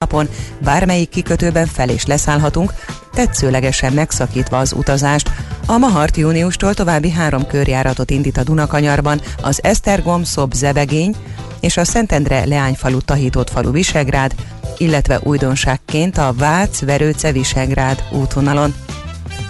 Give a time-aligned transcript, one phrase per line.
[0.00, 0.28] napon
[0.58, 2.72] bármelyik kikötőben fel és leszállhatunk,
[3.12, 5.30] tetszőlegesen megszakítva az utazást.
[5.66, 11.16] A Mahart júniustól további három körjáratot indít a Dunakanyarban, az Esztergom, Szob, Zebegény
[11.60, 14.34] és a Szentendre, Leányfalu, Tahitott falu, Visegrád,
[14.78, 18.74] illetve újdonságként a Vác, Verőce, Visegrád útvonalon.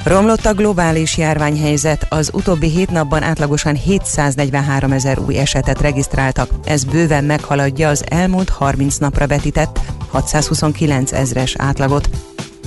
[0.05, 6.50] Romlott a globális járványhelyzet, az utóbbi hét napban átlagosan 743 ezer új esetet regisztráltak.
[6.64, 12.09] Ez bőven meghaladja az elmúlt 30 napra vetített 629 ezres átlagot.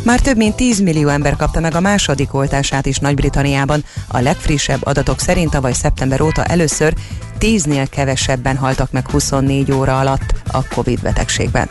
[0.03, 3.83] Már több mint 10 millió ember kapta meg a második oltását is Nagy-Britanniában.
[4.07, 6.93] A legfrissebb adatok szerint tavaly szeptember óta először
[7.39, 11.67] 10-nél kevesebben haltak meg 24 óra alatt a Covid betegségben.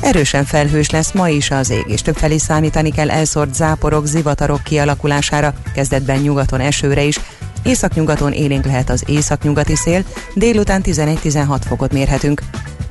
[0.00, 5.54] Erősen felhős lesz ma is az ég, és többfelé számítani kell elszórt záporok, zivatarok kialakulására,
[5.74, 7.20] kezdetben nyugaton esőre is,
[7.62, 12.42] Északnyugaton élénk lehet az északnyugati szél, délután 11-16 fokot mérhetünk.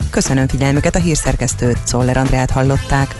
[0.09, 3.15] Köszönöm figyelmüket a hírszerkesztőt, Szoller Andrát hallották.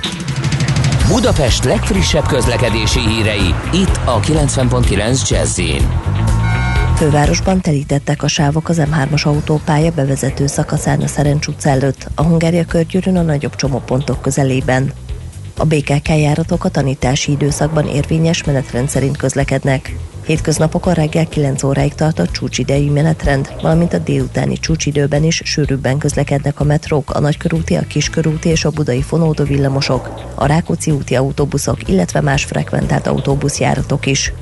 [1.08, 5.60] Budapest legfrissebb közlekedési hírei, itt a 90.9 jazz
[6.98, 12.66] Fővárosban telítettek a sávok az M3-as autópálya bevezető szakaszán a Szerencs utca előtt, a Hungária
[12.66, 14.94] körgyűrűn a nagyobb csomópontok közelében.
[15.58, 19.96] A BKK járatok a tanítási időszakban érvényes menetrend szerint közlekednek.
[20.26, 26.60] Hétköznapokon reggel 9 óráig tart a csúcsidejű menetrend, valamint a délutáni csúcsidőben is sűrűbben közlekednek
[26.60, 31.90] a metrók, a nagykörúti, a kiskörúti és a budai fonódó villamosok, a Rákóczi úti autóbuszok,
[31.90, 34.34] illetve más frekventált autóbuszjáratok is.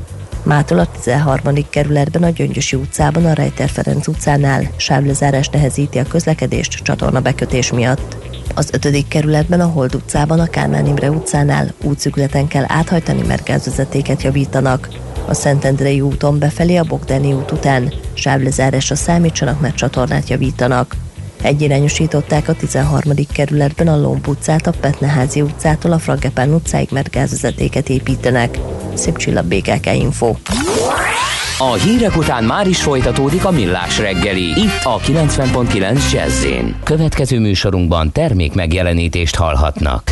[0.45, 1.53] Mától a 13.
[1.69, 8.17] kerületben a Gyöngyösi utcában a Rejter Ferenc utcánál sávlezárás nehezíti a közlekedést csatorna bekötés miatt.
[8.55, 9.07] Az 5.
[9.07, 14.89] kerületben a Hold utcában a Kálmán Imre utcánál útszügleten kell áthajtani, mert gázvezetéket javítanak.
[15.27, 20.95] A Szentendrei úton befelé a Bogdáni út után sávlezárásra számítsanak, mert csatornát javítanak.
[21.45, 23.13] Egyirányosították a 13.
[23.33, 28.59] kerületben a Lomb utcát, a Petneházi utcától a Fragepán utcáig, mert gázvezetéket építenek.
[28.93, 30.35] Szép csillag BKK Info.
[31.57, 36.45] A hírek után már is folytatódik a millás reggeli, itt a 90.9 jazz
[36.83, 40.11] Következő műsorunkban termék megjelenítést hallhatnak.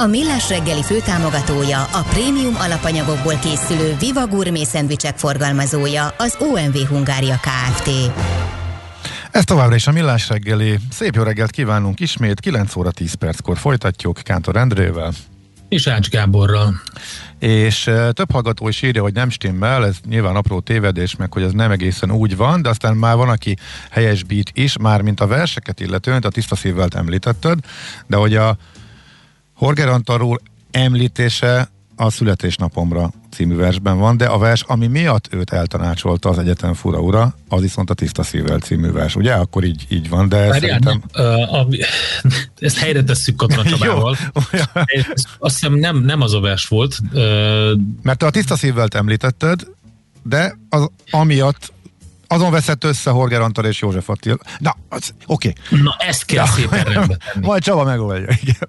[0.00, 7.40] A Millás reggeli főtámogatója, a prémium alapanyagokból készülő Viva Gourmet szendvicsek forgalmazója, az OMV Hungária
[7.40, 7.90] Kft.
[9.30, 10.78] Ez továbbra is a Millás reggeli.
[10.90, 15.12] Szép jó reggelt kívánunk ismét, 9 óra 10 perckor folytatjuk Kántor Endrével.
[15.68, 16.80] És Ács Gáborral.
[17.38, 21.52] És több hallgató is írja, hogy nem stimmel, ez nyilván apró tévedés, meg hogy ez
[21.52, 23.56] nem egészen úgy van, de aztán már van, aki
[23.90, 27.58] helyesbít is, már mint a verseket illetően, a tiszta szívvel említetted,
[28.06, 28.56] de hogy a
[29.60, 30.40] Horger Antalról
[30.70, 36.74] említése a születésnapomra című versben van, de a vers, ami miatt őt eltanácsolta az egyetem
[36.74, 39.32] fura ura, az viszont a Tiszta Szívvel című vers, ugye?
[39.32, 41.02] Akkor így, így van, de Várjál, szerintem...
[41.12, 41.66] Nem, a, a,
[42.58, 44.16] ezt helyre tesszük Katona Csabával.
[45.38, 46.98] azt hiszem nem, nem az a vers volt.
[47.12, 47.20] Uh,
[48.02, 49.66] Mert te a Tiszta Szívvel említetted,
[50.22, 51.72] de az, amiatt
[52.26, 54.36] azon veszett össze Horger Antal és József Attila.
[54.58, 54.76] Na,
[55.26, 55.52] oké.
[55.66, 55.82] Okay.
[55.82, 56.52] Na, ezt kell ja.
[56.52, 57.46] szépen rendbe tenni.
[57.46, 58.68] Majd Csaba megoldja, igen.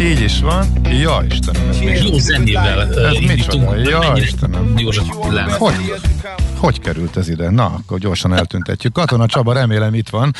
[0.00, 0.66] Így is van.
[0.84, 1.68] Ja, Istenem.
[1.68, 2.80] Ez még jó zenével.
[2.80, 3.76] Ez micsoda?
[3.76, 4.74] Ja, Istenem.
[5.58, 5.74] Hogy,
[6.56, 7.50] hogy került ez ide?
[7.50, 8.92] Na, akkor gyorsan eltüntetjük.
[8.92, 10.34] Katona Csaba, remélem itt van.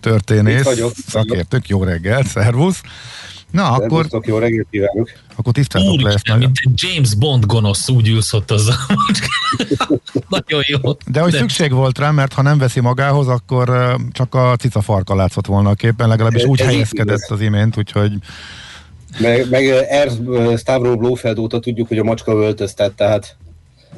[0.00, 2.80] Történész, vagyok, szakértők, jó reggelt, szervusz.
[3.50, 4.06] Na, akkor...
[4.22, 5.10] jó reggelt kívánok.
[5.36, 6.52] Akkor tisztátok le ezt nagyon.
[6.64, 8.70] Mint James Bond gonosz úgy ülsz ott az
[10.28, 10.78] Nagyon jó.
[11.06, 11.38] De hogy De...
[11.38, 15.70] szükség volt rá, mert ha nem veszi magához, akkor csak a cica farka látszott volna
[15.70, 18.12] a képen, legalábbis úgy helyezkedett az imént, úgyhogy
[19.18, 20.10] meg, meg Er
[20.56, 23.36] Stavro Blófeld óta tudjuk, hogy a macska öltöztet, tehát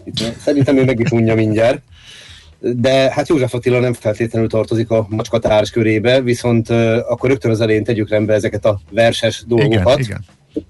[0.05, 1.83] itt, szerintem ő meg is unja mindjárt.
[2.61, 7.61] De hát József Attila nem feltétlenül tartozik a macskatárs körébe, viszont uh, akkor rögtön az
[7.61, 9.99] elején tegyük rendbe ezeket a verses dolgokat.
[9.99, 10.65] Igen, igen.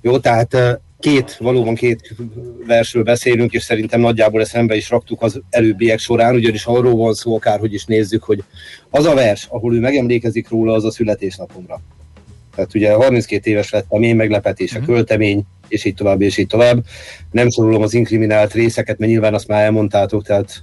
[0.00, 2.14] Jó, tehát uh, két, valóban két
[2.66, 7.14] versről beszélünk, és szerintem nagyjából ezt szembe is raktuk az előbbiek során, ugyanis arról van
[7.14, 8.42] szó, akárhogy is nézzük, hogy
[8.90, 11.80] az a vers, ahol ő megemlékezik róla, az a születésnapomra.
[12.54, 14.94] Tehát ugye 32 éves lettem, én meglepetés, a uh-huh.
[14.94, 16.84] költemény, és így tovább, és így tovább.
[17.30, 20.62] Nem sorolom az inkriminált részeket, mert nyilván azt már elmondtátok, tehát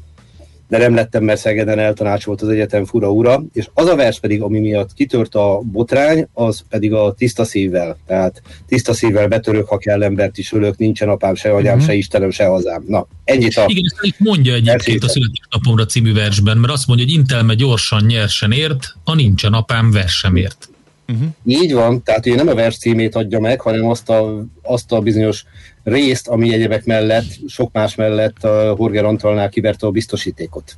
[0.70, 4.42] de nem lettem, mert Szegeden eltanácsolt az egyetem fura ura, és az a vers pedig,
[4.42, 7.98] ami miatt kitört a botrány, az pedig a tiszta szívvel.
[8.08, 11.90] Tehát tiszta szívvel betörök, ha kell embert is ölök, nincsen apám, se agyám, uh-huh.
[11.90, 12.84] se Istenem, se hazám.
[12.88, 13.66] Na, ennyit a...
[13.68, 18.52] Igen, ezt mondja egyébként a születésnapomra című versben, mert azt mondja, hogy intelme gyorsan, nyersen
[18.52, 20.70] ért, a nincsen apám, vers sem ért.
[21.10, 21.28] Uh-huh.
[21.46, 25.00] Így van, tehát ugye nem a vers címét adja meg, hanem azt a, azt a
[25.00, 25.44] bizonyos
[25.84, 30.78] részt, ami egyebek mellett, sok más mellett a Horger Antalnál kiverte a biztosítékot.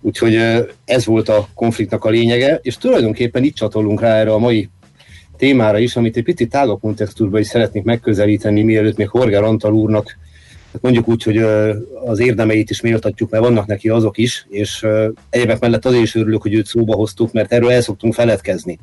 [0.00, 0.38] Úgyhogy
[0.84, 4.68] ez volt a konfliktnak a lényege, és tulajdonképpen itt csatolunk rá erre a mai
[5.36, 10.18] témára is, amit egy picit tágabb kontextusban is szeretnék megközelíteni, mielőtt még Horger Antal úrnak
[10.80, 11.36] mondjuk úgy, hogy
[12.04, 14.86] az érdemeit is méltatjuk, mert vannak neki azok is, és
[15.30, 18.78] egyébek mellett azért is örülök, hogy őt szóba hoztuk, mert erről el szoktunk feledkezni.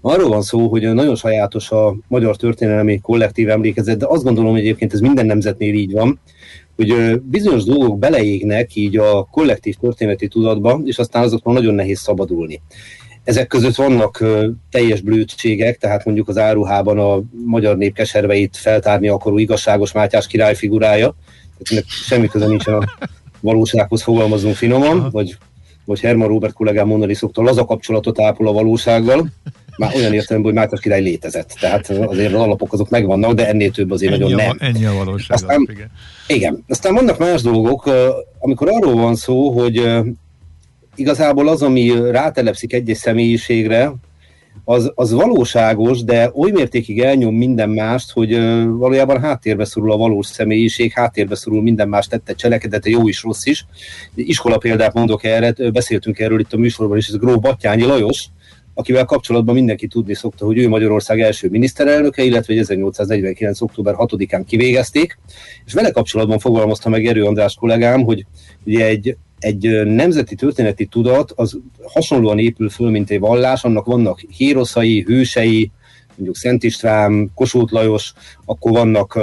[0.00, 4.60] Arról van szó, hogy nagyon sajátos a magyar történelmi kollektív emlékezet, de azt gondolom, hogy
[4.60, 6.20] egyébként ez minden nemzetnél így van,
[6.76, 12.60] hogy bizonyos dolgok beleégnek így a kollektív történeti tudatba, és aztán azokról nagyon nehéz szabadulni.
[13.24, 14.24] Ezek között vannak
[14.70, 20.54] teljes blödségek, tehát mondjuk az áruhában a magyar nép keserveit feltárni akaró igazságos Mátyás király
[20.54, 21.14] figurája,
[21.64, 23.08] tehát semmi köze nincsen a
[23.40, 25.36] valósághoz fogalmazunk finoman, vagy,
[25.84, 29.28] vagy Herman Robert kollégám mondani szokta, laza kapcsolatot ápol a valósággal
[29.76, 31.56] már olyan értelemben, hogy Mátyás király létezett.
[31.60, 34.56] Tehát azért az alapok azok megvannak, de ennél több azért ennyi nagyon a, nem.
[34.60, 35.36] Ennyi a valóság.
[35.36, 35.90] Aztán, igen.
[36.26, 36.64] igen.
[36.68, 37.90] Aztán vannak más dolgok,
[38.38, 39.88] amikor arról van szó, hogy
[40.94, 43.92] igazából az, ami rátelepszik egy-egy személyiségre,
[44.68, 48.30] az, az valóságos, de oly mértékig elnyom minden mást, hogy
[48.66, 53.46] valójában háttérbe szorul a valós személyiség, háttérbe szorul minden más tette cselekedete, jó is, rossz
[53.46, 53.66] is.
[54.14, 58.28] Iskola példát mondok erre, beszéltünk erről itt a műsorban is, ez Gró Battyányi Lajos,
[58.78, 63.60] akivel kapcsolatban mindenki tudni szokta, hogy ő Magyarország első miniszterelnöke, illetve 1849.
[63.60, 65.18] október 6-án kivégezték,
[65.64, 68.26] és vele kapcsolatban fogalmazta meg Erő András kollégám, hogy
[68.64, 74.20] ugye egy, egy nemzeti történeti tudat az hasonlóan épül föl, mint egy vallás, annak vannak
[74.20, 75.70] héroszai, hősei,
[76.14, 78.12] mondjuk Szent István, Kossuth Lajos,
[78.44, 79.18] akkor vannak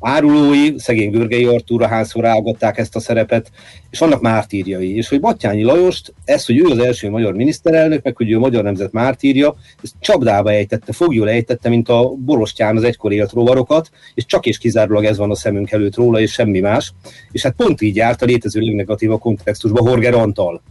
[0.00, 3.50] árulói, szegény Görgei Artúra hányszor rágatták ezt a szerepet,
[3.90, 4.96] és annak mártírjai.
[4.96, 8.40] És hogy Battyányi Lajost, ez, hogy ő az első magyar miniszterelnök, meg hogy ő a
[8.40, 13.90] magyar nemzet mártírja, ezt csapdába ejtette, fogjul ejtette, mint a Borostyán az egykor élt rovarokat,
[14.14, 16.92] és csak és kizárólag ez van a szemünk előtt róla, és semmi más.
[17.32, 20.62] És hát pont így járt a létező legnegatívabb kontextusban Horger Antal,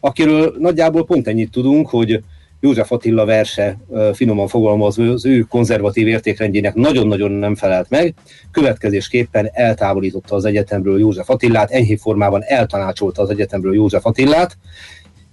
[0.00, 2.22] akiről nagyjából pont ennyit tudunk, hogy
[2.64, 3.78] József Attila verse
[4.12, 8.14] finoman fogalmazva az ő konzervatív értékrendjének nagyon-nagyon nem felelt meg,
[8.50, 14.56] következésképpen eltávolította az egyetemről József Attilát, enyhébb formában eltanácsolta az egyetemről József Attilát,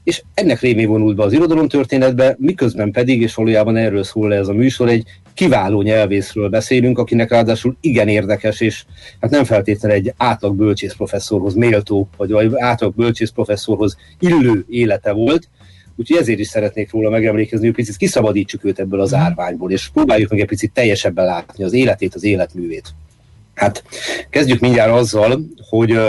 [0.04, 4.54] és ennek révén vonult be az irodalomtörténetbe, miközben pedig, és valójában erről szól ez a
[4.54, 8.86] műsor, egy kiváló nyelvészről beszélünk, akinek ráadásul igen érdekes, és
[9.20, 15.50] hát nem feltétlenül egy átlag bölcsész professzorhoz méltó, vagy átlag bölcsész professzorhoz illő élete volt,
[16.00, 19.22] Úgyhogy ezért is szeretnék róla megemlékezni, hogy picit kiszabadítsuk őt ebből az mhm.
[19.22, 22.94] árványból, és próbáljuk meg egy picit teljesebben látni az életét, az életművét.
[23.54, 23.84] Hát
[24.30, 26.00] kezdjük mindjárt azzal, hogy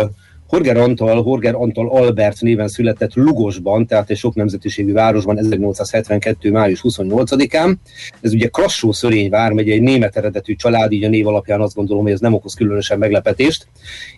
[0.50, 6.50] Horger Antal, Horger Antal Albert néven született Lugosban, tehát egy sok nemzetiségű városban 1872.
[6.50, 7.74] május 28-án.
[8.20, 12.02] Ez ugye Krassó Szörény vármegye, egy német eredetű család, így a név alapján azt gondolom,
[12.02, 13.66] hogy ez nem okoz különösen meglepetést.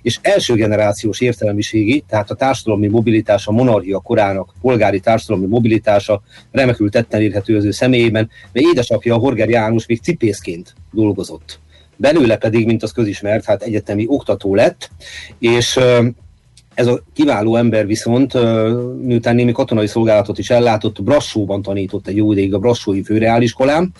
[0.02, 6.90] És első generációs értelmiségi, tehát a társadalmi mobilitása, a monarchia korának polgári társadalmi mobilitása remekül
[6.90, 11.60] tetten érhető az ő személyében, mert édesapja Horger János még cipészként dolgozott
[12.02, 14.90] belőle pedig, mint az közismert, hát egyetemi oktató lett,
[15.38, 15.78] és
[16.75, 18.32] ez a kiváló ember viszont,
[19.02, 23.92] miután némi katonai szolgálatot is ellátott, Brassóban tanított egy jó ideig a Brassói főreáliskolán,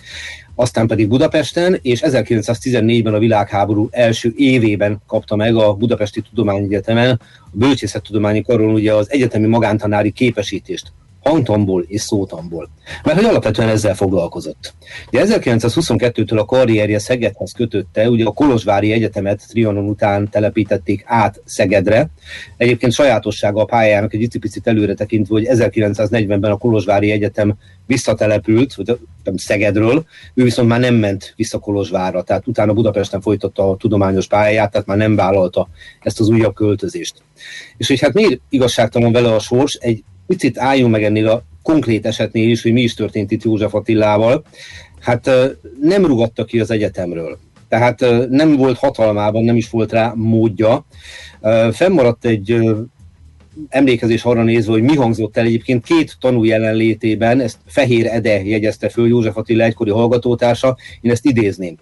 [0.55, 7.49] aztán pedig Budapesten, és 1914-ben a világháború első évében kapta meg a Budapesti Tudományegyetemen a
[7.51, 10.91] Bölcsészettudományi Karon ugye az egyetemi magántanári képesítést
[11.23, 12.69] hangtamból és szótamból.
[13.03, 14.73] Mert hogy alapvetően ezzel foglalkozott.
[15.09, 22.09] De 1922-től a karrierje Szegedhez kötötte, ugye a Kolozsvári Egyetemet Trianon után telepítették át Szegedre.
[22.57, 28.99] Egyébként sajátossága a pályának egy icipicit előre tekintve, hogy 1940-ben a Kolozsvári Egyetem visszatelepült, vagy
[29.23, 34.27] nem Szegedről, ő viszont már nem ment vissza Kolozsvárra, tehát utána Budapesten folytatta a tudományos
[34.27, 35.69] pályáját, tehát már nem vállalta
[36.01, 37.13] ezt az újabb költözést.
[37.77, 42.05] És hogy hát miért igazságtalan vele a sors, egy picit álljunk meg ennél a konkrét
[42.05, 44.43] esetnél is, hogy mi is történt itt József Attilával.
[44.99, 45.29] Hát
[45.81, 47.39] nem rugatta ki az egyetemről.
[47.67, 50.85] Tehát nem volt hatalmában, nem is volt rá módja.
[51.71, 52.57] Fennmaradt egy
[53.69, 58.89] emlékezés arra nézve, hogy mi hangzott el egyébként két tanú jelenlétében, ezt Fehér Ede jegyezte
[58.89, 61.75] föl, József Attila egykori hallgatótársa, én ezt idézném.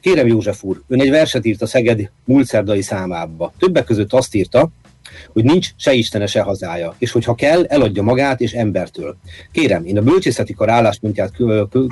[0.00, 3.52] Kérem József úr, ön egy verset írt a Szeged múlt szerdai számába.
[3.58, 4.68] Többek között azt írta,
[5.32, 9.16] hogy nincs se istene, se hazája, és hogyha kell, eladja magát és embertől.
[9.52, 11.32] Kérem, én a bölcsészeti kar álláspontját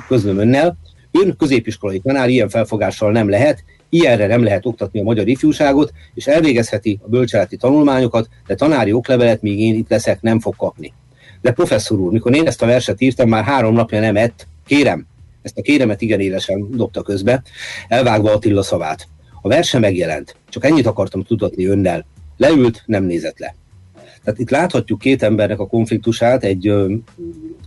[0.07, 0.77] közlöm önnel,
[1.11, 6.27] ön középiskolai tanár ilyen felfogással nem lehet, ilyenre nem lehet oktatni a magyar ifjúságot, és
[6.27, 10.93] elvégezheti a bölcseleti tanulmányokat, de tanári oklevelet, míg én itt leszek, nem fog kapni.
[11.41, 15.05] De professzor úr, mikor én ezt a verset írtam, már három napja nem ett, kérem,
[15.41, 17.41] ezt a kéremet igen élesen dobta közbe,
[17.87, 19.07] elvágva Attila szavát.
[19.41, 22.05] A verse megjelent, csak ennyit akartam tudatni önnel.
[22.37, 23.55] Leült, nem nézett le.
[24.23, 26.73] Tehát itt láthatjuk két embernek a konfliktusát, egy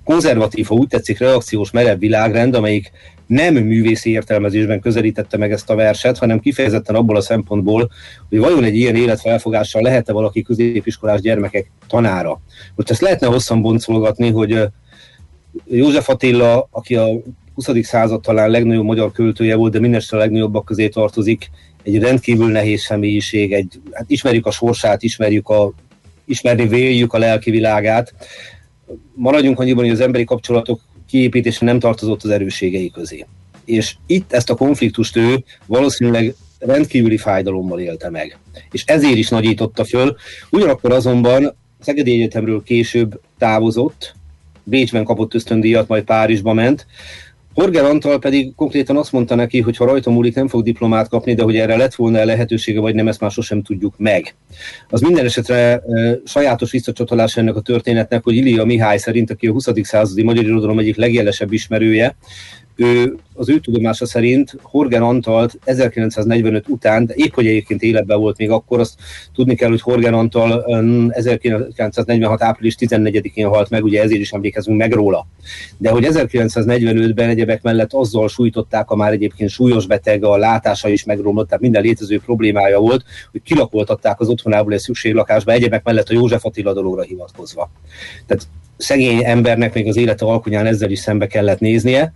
[0.04, 2.90] konzervatív, ha úgy tetszik, reakciós merev világrend, amelyik
[3.26, 7.90] nem művészi értelmezésben közelítette meg ezt a verset, hanem kifejezetten abból a szempontból,
[8.28, 12.40] hogy vajon egy ilyen életfelfogással lehet-e valaki középiskolás gyermekek tanára.
[12.74, 14.62] Most ezt lehetne hosszan boncolgatni, hogy
[15.66, 17.06] József Attila, aki a
[17.54, 17.68] 20.
[17.82, 21.50] század talán legnagyobb magyar költője volt, de mindestre a legnagyobbak közé tartozik,
[21.88, 25.72] egy rendkívül nehéz személyiség, egy, hát ismerjük a sorsát, ismerjük a,
[26.24, 28.14] ismerni véljük a lelki világát.
[29.14, 33.26] Maradjunk annyiban, hogy az emberi kapcsolatok kiépítése nem tartozott az erősségei közé.
[33.64, 38.38] És itt ezt a konfliktust ő valószínűleg rendkívüli fájdalommal élte meg.
[38.70, 40.16] És ezért is nagyította föl.
[40.50, 44.16] Ugyanakkor azonban Szegedi Egyetemről később távozott,
[44.64, 46.86] Bécsben kapott ösztöndíjat, majd Párizsba ment,
[47.58, 51.34] Horger Antal pedig konkrétan azt mondta neki, hogy ha rajta múlik, nem fog diplomát kapni,
[51.34, 54.34] de hogy erre lett volna lehetősége, vagy nem, ezt már sosem tudjuk meg.
[54.88, 55.80] Az minden esetre e,
[56.24, 59.66] sajátos visszacsatolás ennek a történetnek, hogy Ilia Mihály szerint, aki a 20.
[59.82, 62.16] századi magyar irodalom egyik legjelesebb ismerője,
[62.80, 68.38] ő, az ő tudomása szerint Horgen Antalt 1945 után, de épp hogy egyébként életben volt
[68.38, 68.94] még akkor, azt
[69.34, 70.64] tudni kell, hogy Horgen Antal
[71.10, 72.42] 1946.
[72.42, 75.26] április 14-én halt meg, ugye ezért is emlékezünk meg róla.
[75.78, 81.04] De hogy 1945-ben egyebek mellett azzal sújtották a már egyébként súlyos beteg, a látása is
[81.04, 86.14] megromlott, tehát minden létező problémája volt, hogy kilakoltatták az otthonából egy szükséglakásba, egyebek mellett a
[86.14, 87.70] József Attila dologra hivatkozva.
[88.26, 88.46] Tehát
[88.78, 92.12] szegény embernek még az élete alkonyán ezzel is szembe kellett néznie.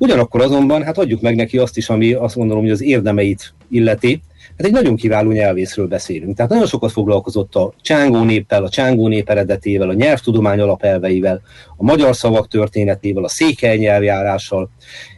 [0.00, 4.22] Ugyanakkor azonban, hát adjuk meg neki azt is, ami azt gondolom, hogy az érdemeit illeti,
[4.56, 6.36] Hát egy nagyon kiváló nyelvészről beszélünk.
[6.36, 11.40] Tehát nagyon sokat foglalkozott a csángó néppel, a csángó nép eredetével, a nyelvtudomány alapelveivel,
[11.76, 14.70] a magyar szavak történetével, a székely nyelvjárással,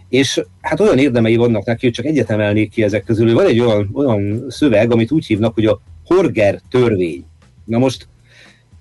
[0.08, 3.34] és hát olyan érdemei vannak neki, hogy csak egyet emelnék ki ezek közül.
[3.34, 7.24] Van egy olyan, olyan szöveg, amit úgy hívnak, hogy a Horger törvény.
[7.64, 8.08] Na most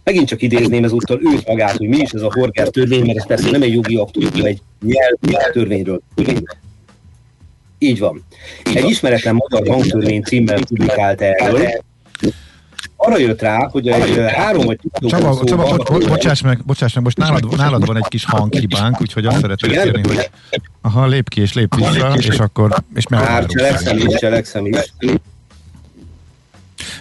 [0.04, 3.28] megint csak idézném ezúttal őt magát, hogy mi is ez a Horger törvény, mert ez
[3.28, 6.02] persze nem egy jogi aktus, hanem egy nyelv törvényről.
[7.78, 8.24] Így van.
[8.64, 11.70] Egy ismeretlen magyar hangtörvény címmel publikált erről,
[13.04, 16.94] arra jött rá, hogy egy három vagy Csaba, szóval Csaba bo, bo, bocsáss meg, bocsáss
[16.94, 20.30] meg, most nálad, nálad van egy kis hanghibánk, úgyhogy azt szeretném kérni, hogy
[20.82, 24.94] aha, lép ki és lép vissza, és akkor és meg Már cselekszem is, cselekszem is.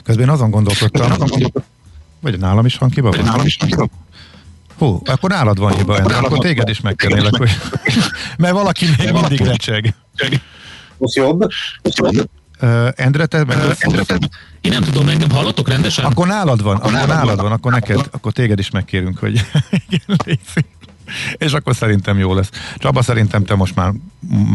[0.02, 1.12] Közben én azon gondolkodtam,
[2.20, 2.90] vagy nálam is van?
[3.24, 3.88] Nálam is hanghiba
[4.78, 7.50] Hú, akkor nálad van hiba, Endre, akkor téged is megkérnélek, hogy...
[8.38, 9.94] mert valaki még mindig recseg.
[10.98, 11.46] Most jobb?
[12.62, 14.18] Uh, Endre, te, meg uh, Endre, te,
[14.60, 16.04] én nem tudom, engem hallatok rendesen?
[16.04, 19.46] Akkor nálad van, akkor nálad van, akkor neked, akkor téged is megkérünk, hogy
[21.36, 22.50] és akkor szerintem jó lesz.
[22.76, 23.92] Csaba, szerintem te most már,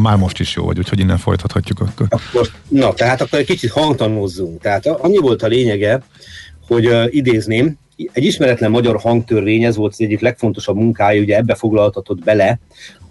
[0.01, 2.07] már most is jó vagy, úgyhogy innen folytathatjuk akkor.
[2.09, 4.61] akkor na, tehát akkor egy kicsit hangtanúzzunk.
[4.61, 6.01] Tehát annyi volt a lényege,
[6.67, 7.77] hogy uh, idézném,
[8.11, 12.59] egy ismeretlen magyar hangtörvény, ez volt az egyik legfontosabb munkája, ugye ebbe foglaltatott bele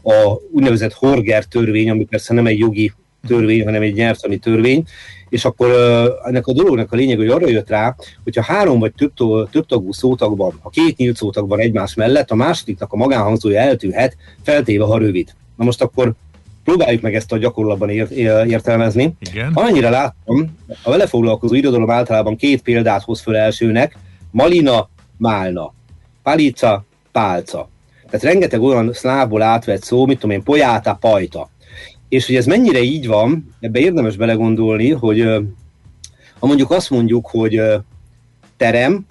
[0.02, 2.92] a úgynevezett Horger törvény, ami persze nem egy jogi
[3.26, 4.84] törvény, hanem egy nyelvtani törvény,
[5.28, 7.94] és akkor uh, ennek a dolognak a lényeg, hogy arra jött rá,
[8.24, 9.12] hogyha három vagy több,
[9.50, 14.84] több tagú szótagban, ha két nyílt szótag egymás mellett, a másodiknak a magánhangzója eltűnhet, feltéve,
[14.84, 15.34] ha rövid.
[15.56, 16.14] Na most akkor
[16.64, 19.14] próbáljuk meg ezt a gyakorlatban ért, értelmezni.
[19.30, 19.50] Igen.
[19.54, 23.96] Amennyire láttam, a vele foglalkozó irodalom általában két példát hoz föl elsőnek,
[24.30, 25.72] Malina, Málna,
[26.22, 27.68] Palica, Pálca.
[28.10, 31.50] Tehát rengeteg olyan szlávból átvett szó, mit tudom én, pojáta, pajta.
[32.08, 35.20] És hogy ez mennyire így van, ebbe érdemes belegondolni, hogy
[36.38, 37.60] ha mondjuk azt mondjuk, hogy
[38.56, 39.06] terem,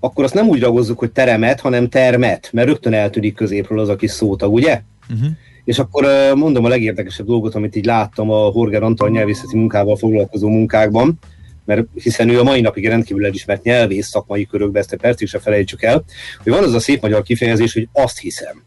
[0.00, 3.96] akkor azt nem úgy ragozzuk, hogy teremet, hanem termet, mert rögtön eltűnik középről az a
[3.96, 4.82] kis szótag, ugye?
[5.10, 5.28] Uh-huh.
[5.70, 10.48] És akkor mondom a legérdekesebb dolgot, amit így láttam a Horger Antal nyelvészeti munkával foglalkozó
[10.48, 11.18] munkákban,
[11.64, 15.38] mert hiszen ő a mai napig rendkívül elismert nyelvész szakmai körökben, ezt a percig se
[15.38, 16.04] felejtsük el,
[16.42, 18.62] hogy van az a szép magyar kifejezés, hogy azt hiszem.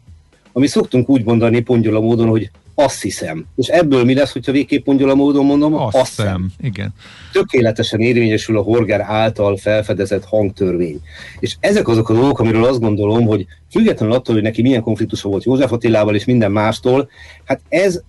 [0.52, 3.46] Ami szoktunk úgy mondani pongyola módon, hogy azt hiszem.
[3.56, 5.74] És ebből mi lesz, hogyha végképp pongyola módon mondom?
[5.74, 6.50] Azt, azt hiszem.
[6.60, 6.94] Igen.
[7.32, 11.00] Tökéletesen érvényesül a Horger által felfedezett hangtörvény.
[11.38, 15.28] És ezek azok a dolgok, amiről azt gondolom, hogy függetlenül attól, hogy neki milyen konfliktusa
[15.28, 17.08] volt József Attilával és minden mástól,
[17.44, 18.00] hát ez,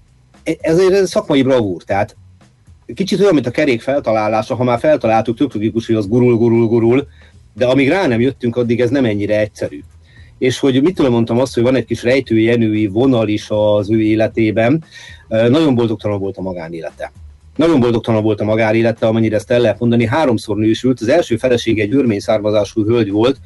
[0.43, 1.83] ez egy szakmai bravúr.
[1.83, 2.15] Tehát
[2.93, 6.67] kicsit olyan, mint a kerék feltalálása, ha már feltaláltuk, tök logikus, hogy az gurul, gurul,
[6.67, 7.07] gurul,
[7.53, 9.83] de amíg rá nem jöttünk, addig ez nem ennyire egyszerű.
[10.37, 14.01] És hogy mit tudom, mondtam azt, hogy van egy kis rejtőjenői vonal is az ő
[14.01, 14.83] életében,
[15.27, 17.11] nagyon boldogtalan volt a magánélete.
[17.55, 20.05] Nagyon boldogtalan volt a magánélete, amennyire ezt el lehet mondani.
[20.05, 21.01] Háromszor nősült.
[21.01, 23.39] Az első felesége egy örmény származású hölgy volt,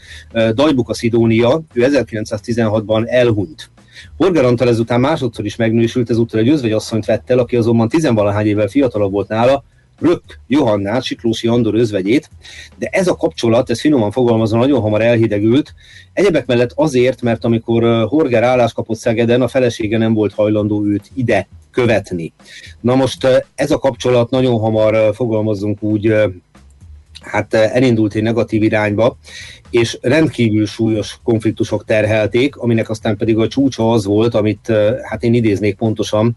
[0.54, 1.62] Dajbuka Szidónia.
[1.74, 3.70] Ő 1916-ban elhunyt.
[4.18, 8.68] Horger Antal ezután másodszor is megnősült, ezúttal egy özvegyasszonyt vett el, aki azonban tizenvalahány évvel
[8.68, 9.64] fiatalabb volt nála,
[10.00, 12.30] Rök Johannát, Siklósi Andor özvegyét,
[12.78, 15.74] de ez a kapcsolat, ez finoman fogalmazva nagyon hamar elhidegült,
[16.14, 21.10] egyebek mellett azért, mert amikor Horger állás kapott Szegeden, a felesége nem volt hajlandó őt
[21.14, 22.34] ide követni.
[22.82, 26.14] Na most ez a kapcsolat nagyon hamar fogalmazunk úgy
[27.22, 29.18] hát elindult egy negatív irányba,
[29.70, 34.72] és rendkívül súlyos konfliktusok terhelték, aminek aztán pedig a csúcsa az volt, amit
[35.04, 36.36] hát én idéznék pontosan,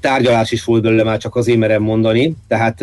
[0.00, 2.82] tárgyalás is volt belőle, már csak azért merem mondani, tehát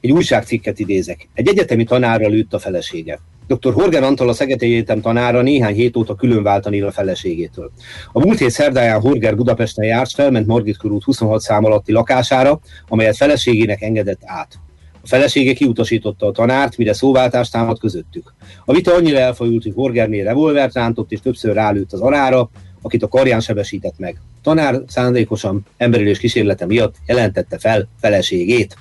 [0.00, 1.28] egy újságcikket idézek.
[1.34, 3.20] Egy egyetemi tanárra lőtt a felesége.
[3.46, 3.72] Dr.
[3.72, 7.70] Horgen Antal a Szegedi Egyetem tanára néhány hét óta külön váltani a feleségétől.
[8.12, 13.16] A múlt hét szerdáján Horger Budapesten járt, felment Margit körút 26 szám alatti lakására, amelyet
[13.16, 14.58] feleségének engedett át.
[15.02, 18.34] A felesége kiutasította a tanárt, mire szóváltást támad közöttük.
[18.64, 22.50] A vita annyira elfajult, hogy Horgernél revolvert rántott és többször rálőtt az arára,
[22.82, 24.20] akit a karján sebesített meg.
[24.46, 28.76] Tanár szándékosan emberülés kísérlete miatt jelentette fel feleségét.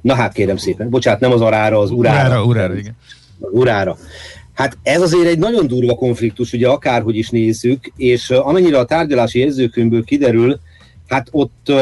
[0.00, 2.28] Na hát kérem szépen, bocsánat, nem az arára, az urára.
[2.28, 2.96] Urára, urára, igen.
[3.38, 3.96] Urára.
[4.52, 9.38] Hát ez azért egy nagyon durva konfliktus, ugye akárhogy is nézzük, és amennyire a tárgyalási
[9.38, 10.60] jegyzőkönyvből kiderül,
[11.08, 11.72] hát ott,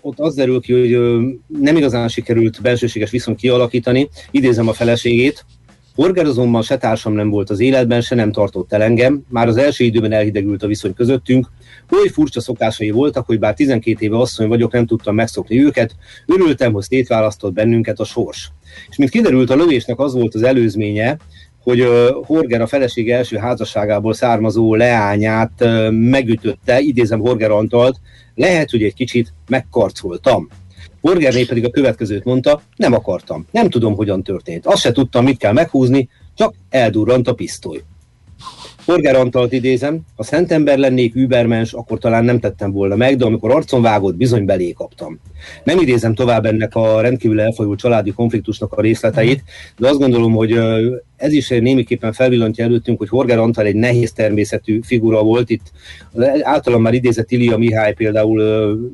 [0.00, 1.18] ott az derül ki, hogy
[1.60, 4.08] nem igazán sikerült belsőséges viszont kialakítani.
[4.30, 5.44] Idézem a feleségét,
[5.96, 9.56] Horger azonban se társam nem volt az életben, se nem tartott el engem, már az
[9.56, 11.48] első időben elhidegült a viszony közöttünk,
[11.90, 15.94] oly furcsa szokásai voltak, hogy bár 12 éve asszony vagyok, nem tudtam megszokni őket,
[16.26, 18.50] örültem, hogy szétválasztott bennünket a sors.
[18.88, 21.16] És mint kiderült, a lövésnek az volt az előzménye,
[21.62, 21.86] hogy
[22.24, 28.00] Horger a feleség első házasságából származó leányát megütötte, idézem Horger Antalt,
[28.34, 30.48] lehet, hogy egy kicsit megkarcoltam.
[31.06, 34.66] Horgerné pedig a következőt mondta, nem akartam, nem tudom, hogyan történt.
[34.66, 37.82] Azt se tudtam, mit kell meghúzni, csak eldurrant a pisztoly.
[38.86, 43.50] Horger Antalt idézem, ha szent lennék übermens, akkor talán nem tettem volna meg, de amikor
[43.50, 45.20] arcon vágott, bizony belé kaptam.
[45.64, 49.42] Nem idézem tovább ennek a rendkívül elfolyult családi konfliktusnak a részleteit,
[49.78, 50.58] de azt gondolom, hogy
[51.16, 55.50] ez is némiképpen felvillantja előttünk, hogy Horger Antal egy nehéz természetű figura volt.
[55.50, 55.72] Itt
[56.42, 58.42] általán már idézett Ilia Mihály például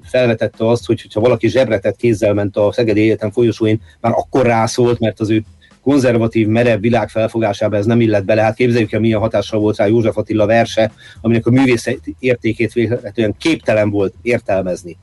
[0.02, 4.98] felvetette azt, hogy ha valaki zsebretett kézzel ment a Szegedi Egyetem folyosóin, már akkor rászólt,
[4.98, 5.42] mert az ő
[5.82, 8.42] konzervatív, merev világ felfogásába ez nem illett bele.
[8.42, 11.86] Hát képzeljük el, milyen hatással volt rá József Attila verse, aminek a művész
[12.18, 14.96] értékét véletlenül képtelen volt értelmezni.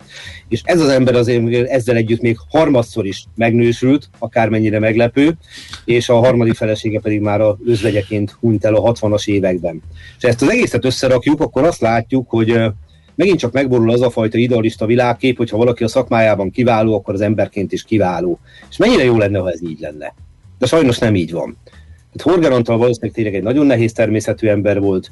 [0.48, 5.38] És ez az ember azért ezzel együtt még harmadszor is megnősült, akármennyire meglepő,
[5.86, 9.82] és a harmadik felesége pedig már a özvegyeként hunyt el a 60-as években.
[10.18, 12.62] És ezt az egészet összerakjuk, akkor azt látjuk, hogy
[13.16, 17.22] megint csak megborul az a fajta idealista világkép, hogyha valaki a szakmájában kiváló, akkor az
[17.22, 18.40] emberként is kiváló.
[18.70, 20.14] És mennyire jó lenne, ha ez így lenne
[20.60, 21.58] de sajnos nem így van.
[22.14, 25.10] Tehát Horger Antal valószínűleg tényleg egy nagyon nehéz természetű ember volt,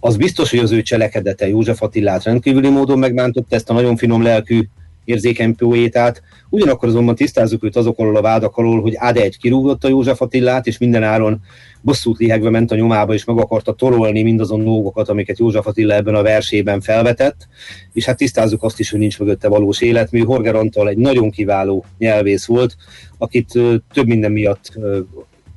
[0.00, 4.22] az biztos, hogy az ő cselekedete József Attilát rendkívüli módon megbántotta ezt a nagyon finom
[4.22, 4.62] lelkű
[5.04, 6.22] érzékeny poétát.
[6.50, 10.20] Ugyanakkor azonban tisztázzuk őt azok alól a vádak alól, hogy Ade egy kirúgott a József
[10.20, 11.40] Attilát, és minden áron
[11.80, 16.14] bosszút lihegve ment a nyomába, és meg akarta torolni mindazon dolgokat, amiket József Attila ebben
[16.14, 17.48] a versében felvetett.
[17.92, 20.22] És hát tisztázzuk azt is, hogy nincs mögötte valós életmű.
[20.22, 22.76] Horger Antal egy nagyon kiváló nyelvész volt,
[23.18, 23.52] akit
[23.92, 24.78] több minden miatt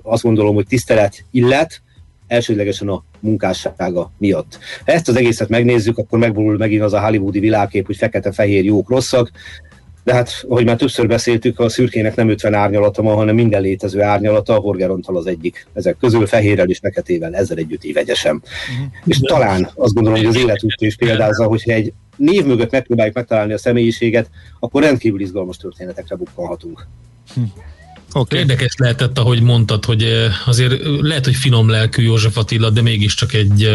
[0.01, 1.81] azt gondolom, hogy tisztelet illet,
[2.27, 4.59] elsődlegesen a munkássága miatt.
[4.85, 8.89] Ha ezt az egészet megnézzük, akkor megborul megint az a hollywoodi világkép, hogy fekete-fehér jók,
[8.89, 9.31] rosszak,
[10.07, 14.01] de hát, ahogy már többször beszéltük, a szürkének nem 50 árnyalata van, hanem minden létező
[14.01, 15.67] árnyalata, a Horgerontal az egyik.
[15.73, 18.35] Ezek közül fehérrel és feketével ezzel együtt évegyesen.
[18.35, 18.93] Uh-huh.
[19.05, 23.53] És talán azt gondolom, hogy az életútja is példázza, hogyha egy név mögött megpróbáljuk megtalálni
[23.53, 26.87] a személyiséget, akkor rendkívül izgalmas történetekre bukkanhatunk.
[27.33, 27.41] Hm.
[28.13, 28.39] Okay.
[28.39, 30.05] Érdekes lehetett, ahogy mondtad, hogy
[30.45, 33.69] azért lehet, hogy finom lelkű József Attila, de mégiscsak egy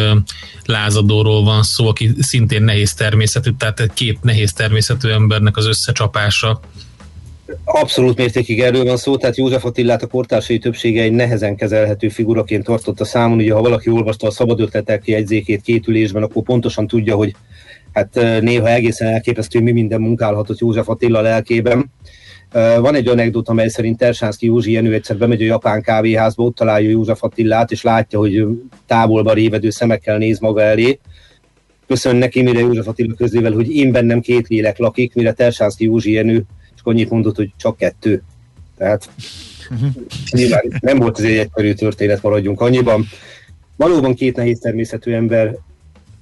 [0.64, 6.60] lázadóról van szó, aki szintén nehéz természetű, tehát két nehéz természetű embernek az összecsapása.
[7.64, 12.64] Abszolút mértékig erről van szó, tehát József Attilát a kortársai többsége egy nehezen kezelhető figuraként
[12.64, 13.38] tartotta számon.
[13.38, 17.34] Ugye, ha valaki olvasta a szabad ötletek jegyzékét két ülésben, akkor pontosan tudja, hogy
[17.92, 21.90] hát néha egészen elképesztő, mi minden munkálhatott József Attila lelkében.
[22.52, 26.90] Van egy anekdota, amely szerint Tersánszki Józsi Jenő egyszer bemegy a japán kávéházba, ott találja
[26.90, 28.46] József Attillát, és látja, hogy
[28.86, 30.98] távolba révedő szemekkel néz maga elé.
[31.86, 36.12] Köszön neki, mire József Attila közével, hogy én bennem két lélek lakik, mire Tersánszki Józsi
[36.12, 38.22] Jenő, és annyit mondott, hogy csak kettő.
[38.76, 39.10] Tehát
[40.30, 43.04] nyilván nem volt ez egy egyszerű történet, maradjunk annyiban.
[43.76, 45.56] Valóban két nehéz természetű ember,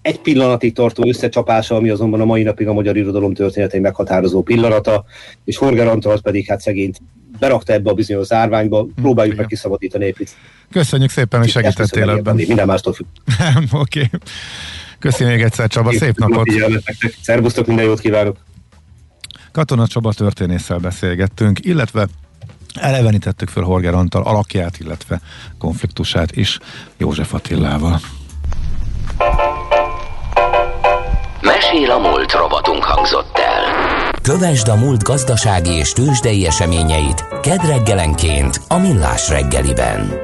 [0.03, 5.05] egy pillanatig tartó összecsapása, ami azonban a mai napig a magyar irodalom történetei meghatározó pillanata,
[5.45, 7.01] és Horger Antal pedig hát szegényt
[7.39, 10.37] berakta ebbe a bizonyos árványba, próbáljuk meg kiszabadítani picit.
[10.71, 12.35] Köszönjük szépen, hogy segítettél ebben.
[12.35, 13.07] Minden mástól függ.
[13.73, 14.03] Oké.
[14.03, 14.21] okay.
[14.99, 16.47] Köszönjük még egyszer, Csaba, szép napot!
[17.23, 18.37] Szervusztok, minden jót kívánok!
[19.53, 22.07] Katona Csaba történésszel beszélgettünk, illetve
[22.75, 25.21] elevenítettük föl Horger Antal alakját, illetve
[25.59, 26.59] konfliktusát is
[26.97, 28.01] József Attilával.
[31.73, 33.63] Mesél a múlt robotunk hangzott el.
[34.23, 40.21] Kövesd a múlt gazdasági és tőzsdei eseményeit kedd reggelenként a Millás reggeliben.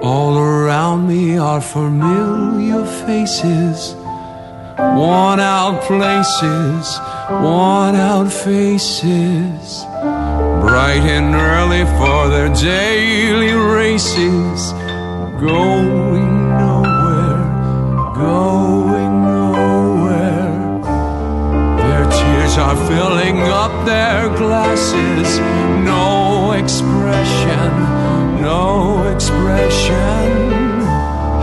[0.00, 3.78] All around me are familiar faces
[4.76, 9.86] Worn out places, worn out faces
[10.60, 14.74] Bright and early for their daily races
[15.40, 16.33] Going
[18.14, 20.80] going nowhere.
[21.82, 25.38] Their tears are filling up their glasses.
[25.84, 27.70] No expression,
[28.40, 30.82] no expression.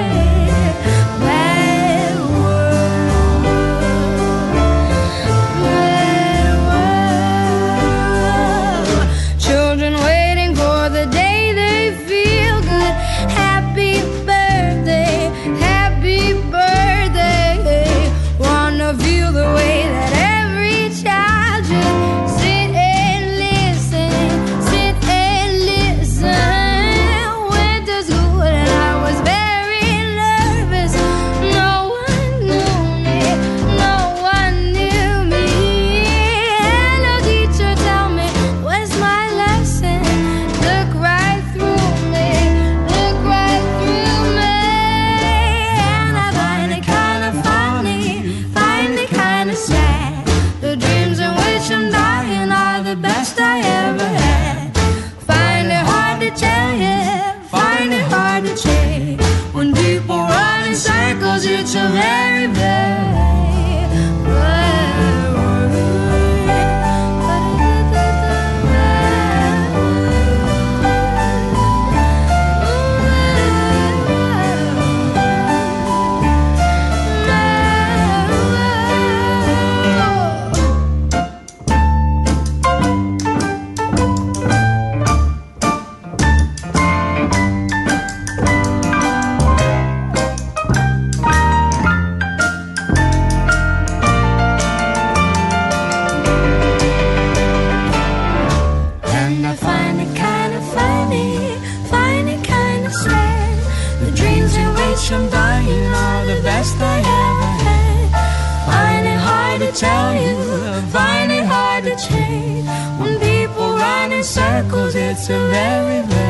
[114.28, 116.27] circles, it's a very, very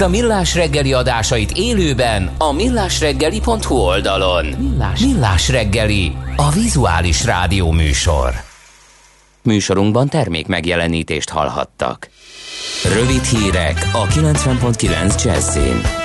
[0.00, 4.46] Nézd a Millás reggeli adásait élőben a millásreggeli.hu oldalon.
[4.46, 8.32] Millás, Millás reggeli, a vizuális rádió műsor.
[9.42, 12.08] Műsorunkban termék megjelenítést hallhattak.
[12.94, 15.99] Rövid hírek a 90.9 Jazzin.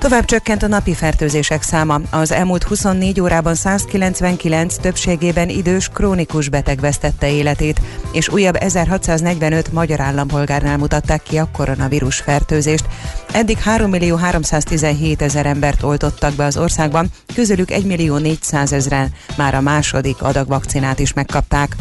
[0.00, 2.00] Tovább csökkent a napi fertőzések száma.
[2.10, 7.80] Az elmúlt 24 órában 199 többségében idős krónikus beteg vesztette életét,
[8.12, 12.84] és újabb 1645 magyar állampolgárnál mutatták ki a koronavírus fertőzést.
[13.32, 19.12] Eddig 3 millió 317 ezer embert oltottak be az országban, közülük 1 millió 400 ezeren
[19.36, 21.76] már a második adag vakcinát is megkapták.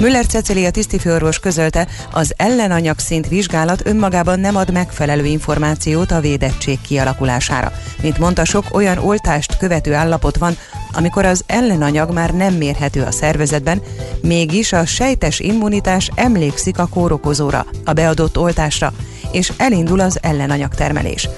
[0.00, 6.80] Müller Cecilia tisztifőorvos közölte, az ellenanyag szint vizsgálat önmagában nem ad megfelelő információt a védettség
[6.80, 7.72] kialakulására.
[8.02, 10.56] Mint mondta, sok olyan oltást követő állapot van,
[10.92, 13.82] amikor az ellenanyag már nem mérhető a szervezetben,
[14.22, 18.92] mégis a sejtes immunitás emlékszik a kórokozóra, a beadott oltásra,
[19.32, 21.28] és elindul az ellenanyag termelés.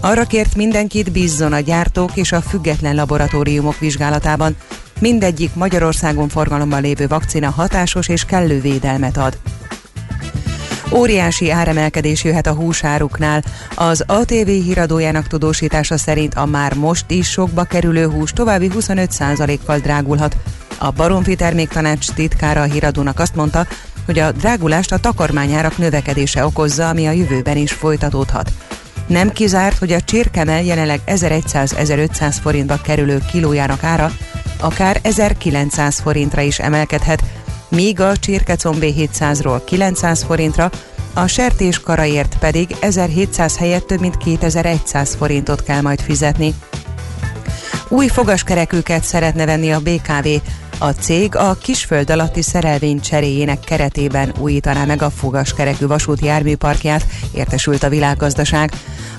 [0.00, 4.56] Arra kért mindenkit bízzon a gyártók és a független laboratóriumok vizsgálatában.
[5.02, 9.38] Mindegyik Magyarországon forgalomban lévő vakcina hatásos és kellő védelmet ad.
[10.92, 13.42] Óriási áremelkedés jöhet a húsáruknál.
[13.74, 20.36] Az ATV híradójának tudósítása szerint a már most is sokba kerülő hús további 25%-kal drágulhat.
[20.78, 23.66] A Baromfi Terméktanács titkára a híradónak azt mondta,
[24.06, 28.52] hogy a drágulást a takarmányárak növekedése okozza, ami a jövőben is folytatódhat.
[29.06, 34.12] Nem kizárt, hogy a csirkemel jelenleg 1100-1500 forintba kerülő kilójának ára
[34.62, 37.22] akár 1900 forintra is emelkedhet,
[37.68, 40.70] míg a csirkecombé 700-ról 900 forintra,
[41.14, 46.54] a sertés karaért pedig 1700 helyett több mint 2100 forintot kell majd fizetni.
[47.88, 50.28] Új fogaskerekűket szeretne venni a BKV.
[50.78, 57.82] A cég a kisföld alatti szerelvény cseréjének keretében újítaná meg a fogaskerekű vasúti járműparkját, értesült
[57.82, 58.72] a világgazdaság.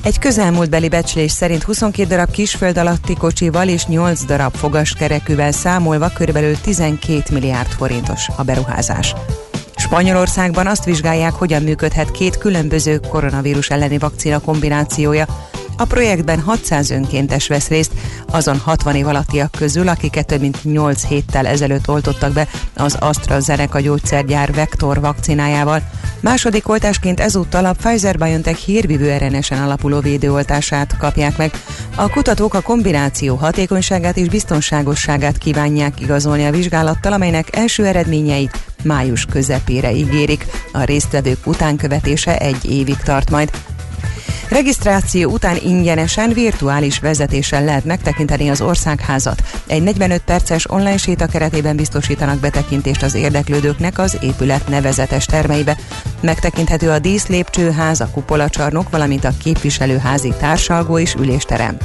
[0.03, 6.61] Egy közelmúltbeli becslés szerint 22 darab kisföld alatti kocsival és 8 darab fogaskerekűvel számolva körülbelül
[6.61, 9.13] 12 milliárd forintos a beruházás.
[9.75, 15.25] Spanyolországban azt vizsgálják, hogyan működhet két különböző koronavírus elleni vakcina kombinációja.
[15.77, 17.91] A projektben 600 önkéntes vesz részt,
[18.27, 23.79] azon 60 év alattiak közül, akiket több mint 8 héttel ezelőtt oltottak be az AstraZeneca
[23.79, 25.81] gyógyszergyár Vektor vakcinájával.
[26.19, 31.51] Második oltásként ezúttal a Pfizer-BioNTech hírvívő RNS-en alapuló védőoltását kapják meg.
[31.95, 39.25] A kutatók a kombináció hatékonyságát és biztonságosságát kívánják igazolni a vizsgálattal, amelynek első eredményeit május
[39.25, 40.45] közepére ígérik.
[40.71, 43.49] A résztvevők utánkövetése egy évig tart majd.
[44.49, 49.41] Regisztráció után ingyenesen virtuális vezetéssel lehet megtekinteni az országházat.
[49.67, 55.77] Egy 45 perces online séta keretében biztosítanak betekintést az érdeklődőknek az épület nevezetes termeibe.
[56.21, 61.77] Megtekinthető a díszlépcsőház, a kupolacsarnok, valamint a képviselőházi társalgó és ülésterem.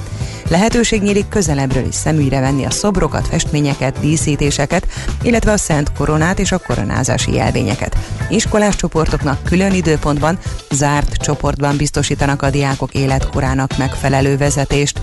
[0.48, 4.86] Lehetőség nyílik közelebbről is szemügyre venni a szobrokat, festményeket, díszítéseket,
[5.22, 7.96] illetve a Szent Koronát és a koronázási jelvényeket.
[8.28, 10.38] Iskolás csoportoknak külön időpontban,
[10.70, 15.00] zárt csoportban biztosítanak a diákok életkorának megfelelő vezetést.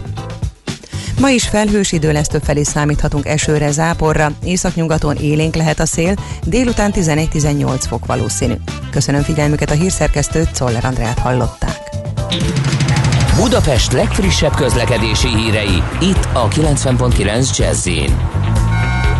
[1.19, 6.91] Ma is felhős idő lesz, többfelé számíthatunk esőre, záporra, északnyugaton élénk lehet a szél, délután
[6.95, 8.53] 11-18 fok valószínű.
[8.91, 11.79] Köszönöm figyelmüket a hírszerkesztőt, Czoller Andrát hallották.
[13.35, 17.89] Budapest legfrissebb közlekedési hírei, itt a 90.9 jazz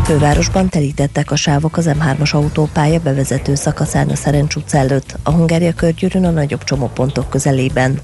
[0.06, 5.74] Fővárosban telítettek a sávok az M3-as autópálya bevezető szakaszán a Szerencs utca előtt, a Hungária
[5.74, 8.00] körgyűrűn a nagyobb csomópontok közelében.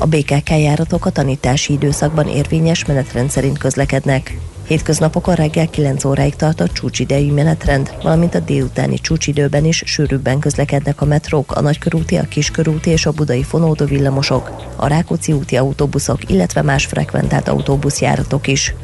[0.00, 4.38] A BKK járatok a tanítási időszakban érvényes menetrend szerint közlekednek.
[4.66, 11.00] Hétköznapokon reggel 9 óráig tart a csúcsidejű menetrend, valamint a délutáni csúcsidőben is sűrűbben közlekednek
[11.00, 16.30] a metrók, a nagykörúti, a kiskörúti és a budai fonódó villamosok, a Rákóczi úti autóbuszok,
[16.30, 18.74] illetve más frekventált autóbuszjáratok is.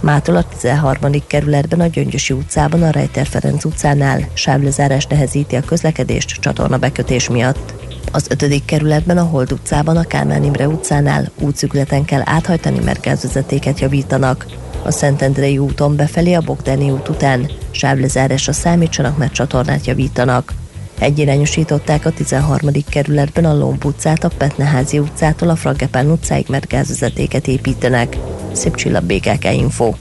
[0.00, 1.12] Mától a 13.
[1.26, 7.81] kerületben a Gyöngyösi utcában a Rejter Ferenc utcánál sávlezárás nehezíti a közlekedést csatorna bekötés miatt.
[8.10, 8.64] Az 5.
[8.64, 14.46] kerületben a Hold utcában a Kálmán Imre utcánál útszügleten kell áthajtani, mert gázvezetéket javítanak.
[14.82, 20.52] A Szentendrei úton befelé a Bogdáni út után sávlezárásra számítsanak, mert csatornát javítanak.
[20.98, 22.70] Egyirányosították a 13.
[22.88, 28.16] kerületben a Lomb utcát, a Petneházi utcától a Fragepán utcáig, mert gázvezetéket építenek.
[28.52, 29.12] Szép csillag
[29.52, 29.92] Info.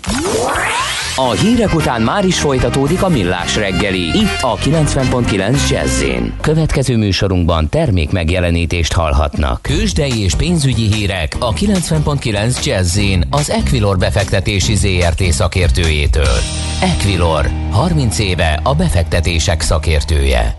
[1.16, 4.02] A hírek után már is folytatódik a millás reggeli.
[4.02, 6.04] Itt a 90.9 jazz
[6.42, 9.62] Következő műsorunkban termék megjelenítést hallhatnak.
[9.62, 16.38] Kősdei és pénzügyi hírek a 90.9 jazz az Equilor befektetési ZRT szakértőjétől.
[16.82, 20.56] Equilor, 30 éve a befektetések szakértője.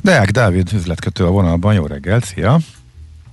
[0.00, 2.58] Deák Dávid üzletkötő a vonalban, jó reggelt, szia!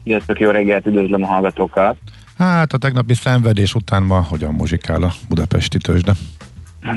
[0.04, 1.97] Sziasztok, jó reggelt, üdvözlöm a hallgatókat!
[2.38, 6.13] Hát a tegnapi szenvedés után ma hogyan muzsikál a budapesti tőzsde?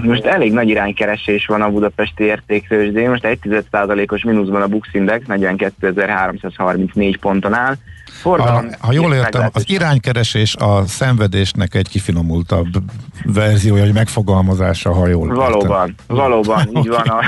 [0.02, 7.16] Most elég nagy iránykeresés van a budapesti értéktőzsdén, most 1,1%-os mínuszban a Bux Index 42.334
[7.20, 7.74] ponton áll.
[8.04, 12.66] Forgalom, a, ha jól értem, az iránykeresés a szenvedésnek egy kifinomultabb
[13.24, 16.16] verziója, hogy megfogalmazása, ha jól Valóban, értem.
[16.16, 17.06] valóban, így van.
[17.06, 17.20] A,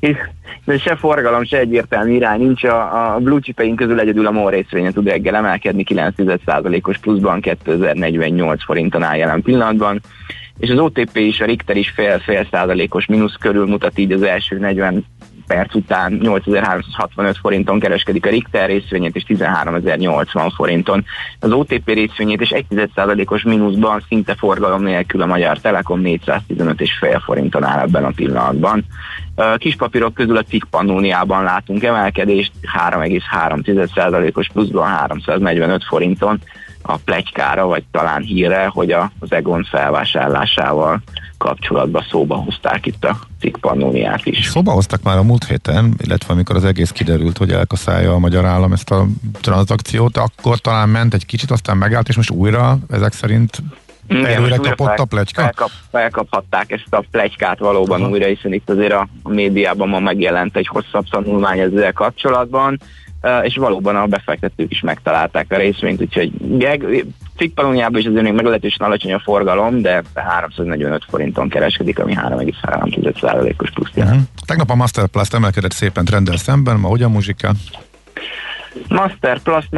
[0.64, 2.64] de se forgalom, se egyértelmű irány nincs.
[2.64, 8.64] A, a blue chipeink közül egyedül a MOL részvénye tud reggel emelkedni 9%-os pluszban 2048
[8.64, 10.00] forinton áll jelen pillanatban
[10.58, 14.58] és az OTP is, a Richter is fél-fél százalékos mínusz körül mutat így az első
[14.58, 15.04] 40
[15.48, 21.04] perc után 8365 forinton kereskedik a Richter részvényét, és 13080 forinton.
[21.40, 27.80] Az OTP részvényét és 1,1%-os mínuszban szinte forgalom nélkül a Magyar Telekom 415,5 forinton áll
[27.80, 28.84] ebben a pillanatban.
[29.56, 32.52] Kis papírok közül a cikk Pannóniában látunk emelkedést,
[32.90, 36.40] 3,3%-os pluszban 345 forinton,
[36.82, 41.02] a plegykára, vagy talán híre, hogy a, az Egon felvásárlásával
[41.38, 44.46] kapcsolatban szóba hozták itt a cikk Pannoniát is.
[44.46, 48.44] Szóba hoztak már a múlt héten, illetve amikor az egész kiderült, hogy elkaszálja a magyar
[48.44, 49.06] állam ezt a
[49.40, 53.62] tranzakciót, akkor talán ment egy kicsit, aztán megállt, és most újra ezek szerint
[54.08, 55.40] igen, kapott fel, a plegyka?
[55.40, 58.10] Felkap, felkaphatták ezt a plegykát valóban Aha.
[58.10, 62.80] újra, hiszen itt azért a, a médiában ma megjelent egy hosszabb tanulmány ezzel kapcsolatban
[63.42, 66.32] és valóban a befektetők is megtalálták a részvényt, úgyhogy
[67.36, 73.90] cikkpalóniában is azért még meglehetősen alacsony a forgalom, de 345 forinton kereskedik, ami 3,3%-os plusz
[73.94, 74.14] jelent.
[74.14, 74.28] Uh-huh.
[74.46, 77.52] Tegnap a Masterplast emelkedett szépen trendel szemben, ma hogyan muzsikál?
[78.88, 79.68] Master Plus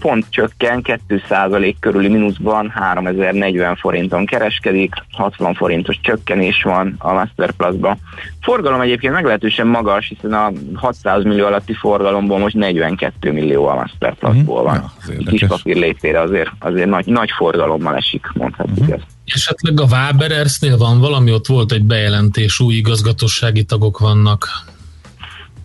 [0.00, 7.96] pont csökken, 2% körüli mínuszban 3040 forinton kereskedik, 60 forintos csökkenés van a Master Plus-ba.
[8.40, 14.14] Forgalom egyébként meglehetősen magas, hiszen a 600 millió alatti forgalomból most 42 millió a Master
[14.14, 14.92] Plus-ból van.
[15.08, 18.94] Ja, Kis papír létére azért, azért nagy, nagy forgalommal esik, mondhatjuk uh-huh.
[18.94, 19.06] ezt.
[19.24, 24.48] Esetleg a Waberersnél van valami, ott volt egy bejelentés, új igazgatósági tagok vannak.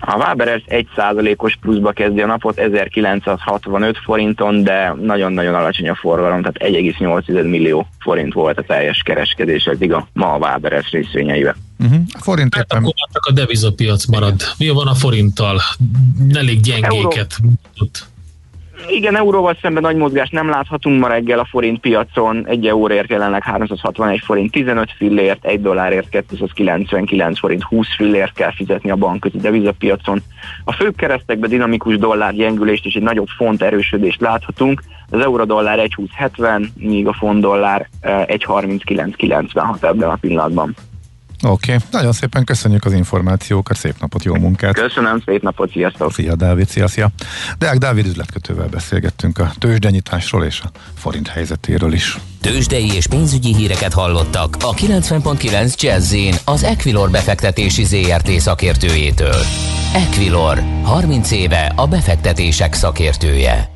[0.07, 6.73] A Waberers 1%-os pluszba kezdi a napot 1965 forinton, de nagyon-nagyon alacsony a forgalom, tehát
[6.73, 11.55] 1,8 millió forint volt a teljes kereskedés eddig a ma a Waberers részvényeivel.
[11.79, 11.99] Uh-huh.
[12.19, 14.41] Forint hát akkor csak a devizapiac marad.
[14.57, 15.61] Mi van a forinttal?
[16.33, 17.35] Elég gyengéket.
[17.41, 18.13] Euró.
[18.89, 22.47] Igen, euróval szemben nagy mozgást nem láthatunk ma reggel a forint piacon.
[22.47, 28.89] Egy euróért jelenleg 361 forint 15 fillért, egy dollárért 299 forint 20 fillért kell fizetni
[28.89, 30.21] a bankközi devizapiacon.
[30.63, 34.81] A főbb keresztekben dinamikus dollár gyengülést és egy nagyobb font erősödést láthatunk.
[35.09, 40.75] Az euró-dollár 1,2070, míg a font dollár 1,3996 eh, ebben a pillanatban.
[41.43, 41.87] Oké, okay.
[41.91, 44.73] nagyon szépen köszönjük az információkat, szép napot, jó munkát!
[44.73, 46.13] Köszönöm, szép napot, sziasztok!
[46.13, 47.09] Szia Dávid, szia, szia!
[47.57, 52.17] Deák Dávid üzletkötővel beszélgettünk a tőzsdenyításról és a forint helyzetéről is.
[52.41, 56.15] Tőzsdei és pénzügyi híreket hallottak a 90.9 jazz
[56.45, 59.41] az Equilor befektetési ZRT szakértőjétől.
[59.93, 63.73] Equilor, 30 éve a befektetések szakértője.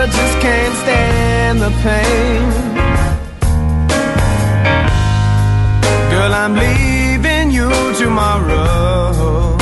[0.00, 2.42] I just can't stand the pain.
[6.12, 7.68] Girl, I'm leaving you
[8.02, 9.56] tomorrow.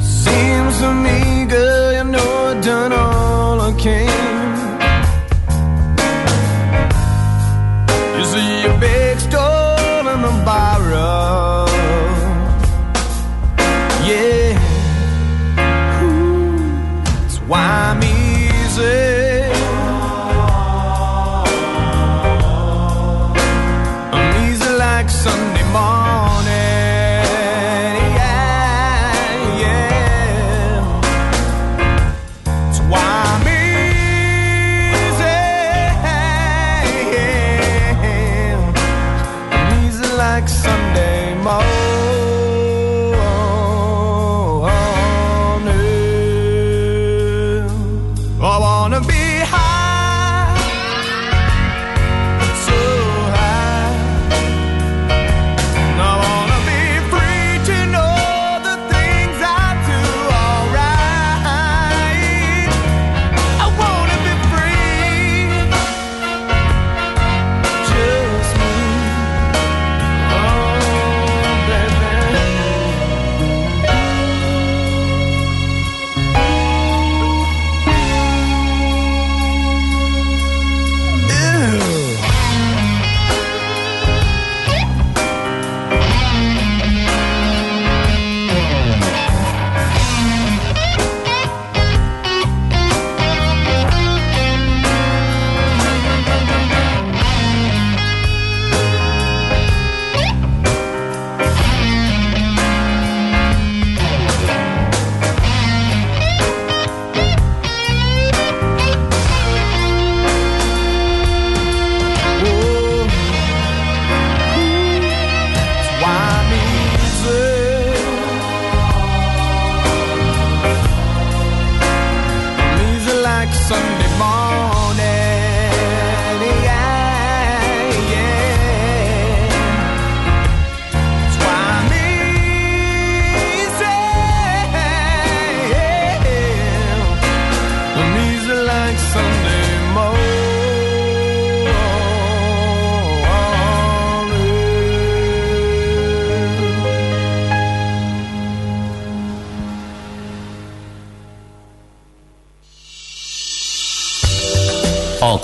[0.00, 4.08] Seems to me, girl, you know I've done all I can.
[8.16, 10.79] You see a big store in the bar.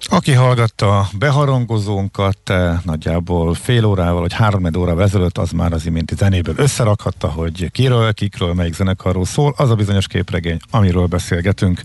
[0.00, 5.86] Aki hallgatta a beharangozónkat eh, nagyjából fél órával, vagy három órával ezelőtt, az már az
[5.86, 9.54] iménti zenéből összerakhatta, hogy kiről, kikről, melyik zenekarról szól.
[9.56, 11.82] Az a bizonyos képregény, amiről beszélgetünk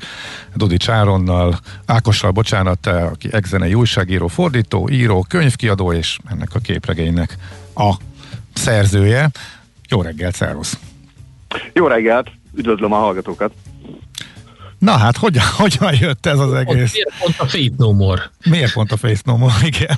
[0.55, 7.37] Dudi Csáronnal, Ákossal, bocsánat, eh, aki egzenei újságíró, fordító, író, könyvkiadó, és ennek a képregénynek
[7.75, 7.93] a
[8.53, 9.29] szerzője.
[9.89, 10.77] Jó reggelt, szervusz!
[11.73, 13.53] Jó reggelt, üdvözlöm a hallgatókat.
[14.83, 16.93] Na hát, hogyan, hogyan jött ez az egész?
[16.93, 18.21] Miért pont a Fate No More?
[18.49, 19.53] Miért pont a Face No More?
[19.71, 19.97] Igen.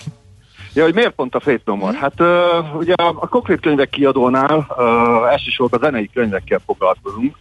[0.73, 1.97] Ja, hogy miért pont a Faith No More?
[1.97, 7.35] Hát uh, ugye a, a konkrét könyvek kiadónál uh, elsősorban a zenei könyvekkel foglalkozunk,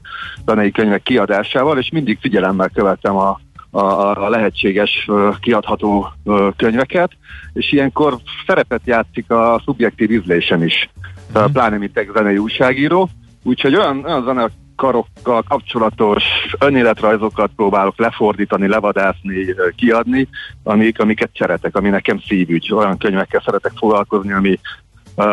[0.47, 3.41] zenei könyvek kiadásával, és mindig figyelemmel követem a,
[3.71, 3.81] a,
[4.25, 7.11] a lehetséges uh, kiadható uh, könyveket,
[7.53, 10.89] és ilyenkor szerepet játszik a szubjektív ízlésem is,
[11.35, 13.09] uh, pláne mint egy zenei újságíró,
[13.43, 16.23] úgyhogy olyan, olyan zenekarokkal kapcsolatos
[16.59, 20.29] önéletrajzokat próbálok lefordítani, levadászni, kiadni,
[20.63, 22.73] amik, amiket szeretek, ami nekem szívügy.
[22.73, 24.59] Olyan könyvekkel szeretek foglalkozni, ami
[25.15, 25.25] uh,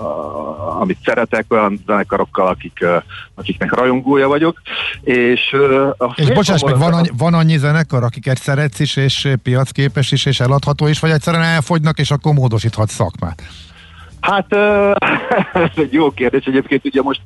[0.00, 3.02] uh, amit szeretek, olyan zenekarokkal, akik, uh,
[3.34, 4.60] akiknek rajongója vagyok.
[5.00, 9.28] És, uh, a És bocsáss meg, van annyi, van annyi zenekar, akiket szeretsz is, és
[9.42, 13.42] piacképes is, és eladható is, vagy egyszerűen elfogynak, és akkor módosíthat szakmát?
[14.26, 14.52] Hát
[15.68, 16.44] ez egy jó kérdés.
[16.44, 17.20] Egyébként ugye most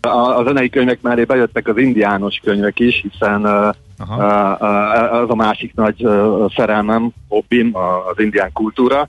[0.00, 3.68] a, a zenei könyvek mellé bejöttek az indiános könyvek is, hiszen ö,
[5.10, 6.06] az a másik nagy
[6.56, 7.76] szerelmem, hobbim,
[8.10, 9.08] az indián kultúra.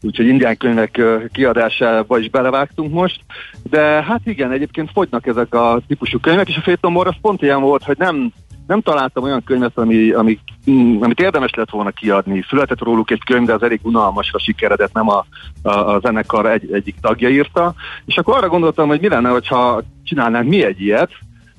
[0.00, 1.00] Úgyhogy indián könyvek
[1.32, 3.20] kiadásába is belevágtunk most.
[3.62, 7.60] De hát igen, egyébként fogynak ezek a típusú könyvek, és a Fétomor az pont ilyen
[7.60, 8.32] volt, hogy nem
[8.68, 10.38] nem találtam olyan könyvet, ami, ami,
[10.70, 12.44] mm, amit érdemes lett volna kiadni.
[12.48, 15.26] Született róluk egy könyv, de az elég unalmasra sikeredett, nem a,
[15.62, 17.74] a, a zenekar egy, egyik tagja írta.
[18.06, 21.10] És akkor arra gondoltam, hogy mi lenne, ha csinálnánk mi egy ilyet,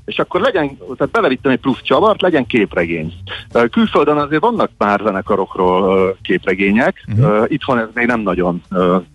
[0.09, 3.13] és akkor legyen, tehát belevittem egy plusz csavart, legyen képregény.
[3.71, 7.45] Külföldön azért vannak már zenekarokról képregények, uh-huh.
[7.47, 8.61] itthon ez még nem nagyon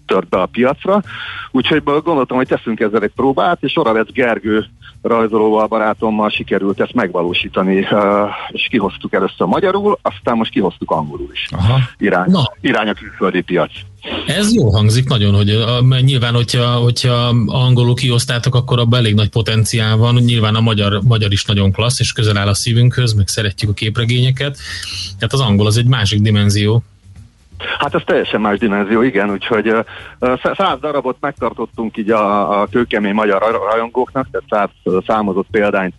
[0.06, 1.02] tört be a piacra,
[1.50, 4.64] úgyhogy gondoltam, hogy teszünk ezzel egy próbát, és Oravec Gergő
[5.02, 7.86] rajzolóval, barátommal sikerült ezt megvalósítani,
[8.48, 11.48] és kihoztuk először magyarul, aztán most kihoztuk angolul is.
[11.50, 11.78] Aha.
[11.98, 12.42] Irány, Na.
[12.60, 13.72] irány a külföldi piac.
[14.26, 19.28] Ez jó hangzik nagyon, hogy a, nyilván, hogyha, hogyha angolul kiosztátok, akkor abban elég nagy
[19.28, 20.14] potenciál van.
[20.14, 23.74] Nyilván a magyar, magyar is nagyon klassz, és közel áll a szívünkhöz, meg szeretjük a
[23.74, 24.58] képregényeket.
[25.18, 26.82] Tehát az angol az egy másik dimenzió.
[27.78, 29.72] Hát ez teljesen más dimenzió, igen, úgyhogy
[30.56, 35.94] száz darabot megtartottunk így a, a kőkemény magyar raj- rajongóknak, tehát száz számozott példányt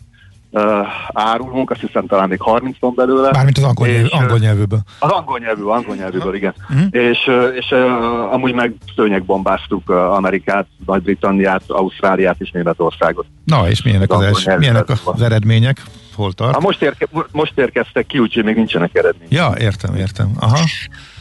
[0.56, 3.30] uh, árulunk, azt hiszem talán még 30 van belőle.
[3.32, 4.80] Mármint az angol, nyelv, angol nyelvűből.
[5.00, 6.54] Az angol nyelvű, angol nyelvűből, igen.
[6.70, 6.88] Uh-huh.
[6.92, 13.26] És, és uh, amúgy meg szőnyegbombáztuk Amerikát, Nagy-Britanniát, Ausztráliát és Németországot.
[13.46, 15.82] Na, és milyenek az, az, els, milyenek az eredmények?
[16.16, 16.54] Hol tart?
[16.54, 19.34] Ha most, érke, most érkeztek ki, úgyhogy még nincsenek eredmények.
[19.34, 20.32] Ja, értem, értem.
[20.40, 20.60] Aha.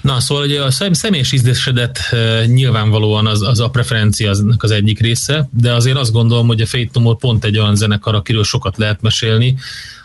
[0.00, 5.00] Na, szóval ugye a személyes ízlésedet e, nyilvánvalóan az, az a preferencia az, az egyik
[5.00, 8.44] része, de azért azt gondolom, hogy a Fate No More pont egy olyan zenekar, akiről
[8.44, 9.56] sokat lehet mesélni,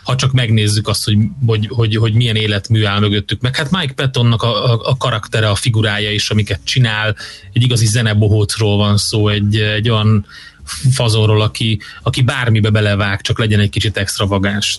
[0.04, 3.40] ha csak megnézzük azt, hogy, hogy, hogy, hogy milyen életmű áll mögöttük.
[3.40, 7.16] Meg hát Mike Pattonnak a, a, a karaktere, a figurája is, amiket csinál,
[7.52, 10.26] egy igazi zenebohócról van szó, egy, egy olyan
[10.92, 14.78] fazonról, aki, aki bármibe belevág, csak legyen egy kicsit extravagáns.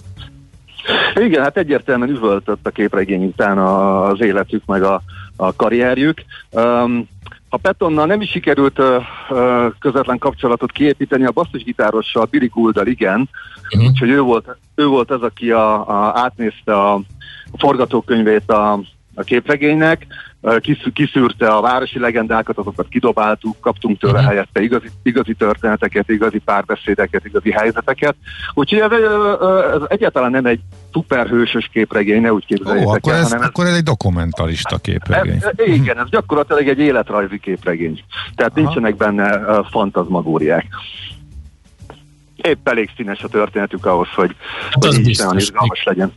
[1.16, 5.02] Igen, hát egyértelműen üvöltött a képregény után az életük, meg a,
[5.36, 6.24] a karrierjük.
[6.50, 7.08] Um,
[7.50, 13.30] ha Petonnal nem is sikerült uh, uh, közvetlen kapcsolatot kiépíteni, a basszusgitárossal, Billy Gouldal igen,
[13.70, 13.90] uh-huh.
[13.90, 17.02] úgyhogy ő volt, ő volt az, aki a, a, átnézte a
[17.58, 18.82] forgatókönyvét a,
[19.16, 20.08] a képregénynek,
[20.94, 24.28] kiszűrte a városi legendákat, azokat kidobáltuk, kaptunk tőle uh-huh.
[24.28, 28.16] helyette igazi, igazi történeteket, igazi párbeszédeket, igazi helyzeteket.
[28.54, 28.92] Úgyhogy ez,
[29.74, 30.60] ez egyáltalán nem egy
[30.92, 35.42] szuperhősös képregény, ne úgy képzeljétek Ó, akkor, el, ez, hanem akkor ez egy dokumentalista képregény.
[35.56, 38.04] Ez, igen, ez gyakorlatilag egy életrajzi képregény.
[38.36, 38.62] Tehát Aha.
[38.62, 39.40] nincsenek benne
[39.72, 40.66] fantazmagóriák
[42.42, 44.36] épp elég színes a történetük ahhoz, hogy,
[44.72, 46.12] hát hogy biztos, izgalmas legyen.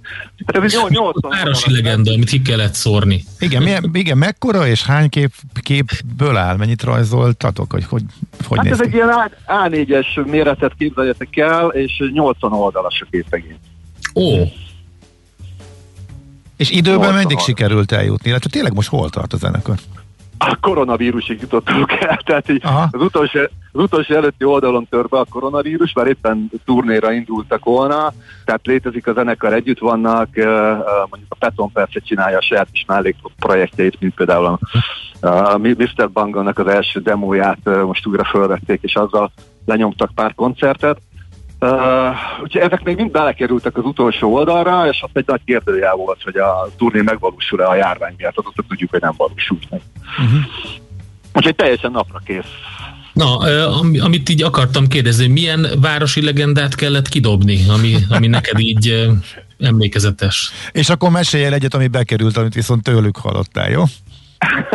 [0.46, 3.24] Hát ez egy 80 Városi legenda, amit ki kellett szórni.
[3.38, 6.56] Igen, milyen, igen, mekkora és hány kép, képből áll?
[6.56, 7.72] Mennyit rajzoltatok?
[7.72, 8.02] Hogy, hogy,
[8.46, 8.84] hogy hát ez ki?
[8.84, 13.58] egy ilyen A4-es méretet képzeljetek el, és 80 oldalas a képregény.
[14.14, 14.44] Ó,
[16.56, 18.28] és időben meddig sikerült eljutni?
[18.28, 19.76] Illetve tényleg most hol tart a zenekar?
[20.38, 23.38] A koronavírusig jutottunk el, tehát így az utolsó,
[23.72, 28.12] az utolsó előtti oldalon tör be a koronavírus, mert éppen turnéra indultak volna,
[28.44, 30.28] tehát létezik a zenekar, együtt vannak,
[31.10, 32.84] mondjuk a Peton persze csinálja a saját is
[33.38, 34.58] projektjeit, mint például a,
[35.26, 36.10] a Mr.
[36.12, 39.30] Bangonnak az első demóját most újra felvették, és azzal
[39.64, 40.98] lenyomtak pár koncertet.
[41.64, 46.22] Uh, úgyhogy ezek még mind belekerültek az utolsó oldalra, és azt egy nagy kérdőjel volt,
[46.22, 49.80] hogy a turné megvalósul-e a járvány miatt, azóta tudjuk, hogy nem valósult meg.
[50.24, 50.40] Uh-huh.
[51.34, 52.44] Úgyhogy teljesen napra kész.
[53.12, 53.36] Na,
[54.02, 59.08] amit így akartam kérdezni, milyen városi legendát kellett kidobni, ami, ami neked így
[59.58, 60.52] emlékezetes?
[60.72, 63.82] És akkor mesélj el egyet, ami bekerült, amit viszont tőlük hallottál, jó?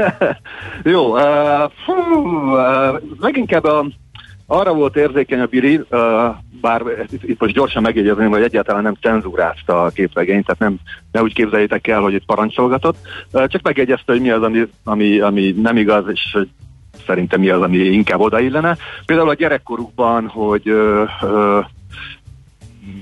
[0.93, 3.85] jó, uh, fú, uh, leginkább a,
[4.51, 5.81] arra volt érzékeny a Biri,
[6.61, 6.81] bár
[7.21, 10.79] itt most gyorsan megjegyezném, hogy egyáltalán nem cenzúrázta a képregényt, tehát nem,
[11.11, 12.97] ne úgy képzeljétek el, hogy itt parancsolgatott,
[13.31, 16.49] csak megjegyezte, hogy mi az, ami, ami, ami nem igaz, és hogy
[17.05, 18.77] szerintem mi az, ami inkább odaillene.
[19.05, 21.59] Például a gyerekkorukban, hogy ö, ö,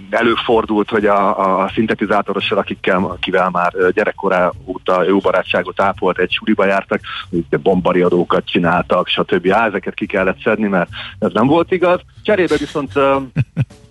[0.10, 6.66] előfordult, hogy a, a szintetizátorossal, akikkel, akivel már gyerekkorá óta jó barátságot ápolt, egy suliba
[6.66, 7.02] jártak,
[7.50, 9.52] bombariadókat csináltak, stb.
[9.52, 12.02] Á, ezeket ki kellett szedni, mert ez nem volt igaz.
[12.24, 12.92] Cserébe viszont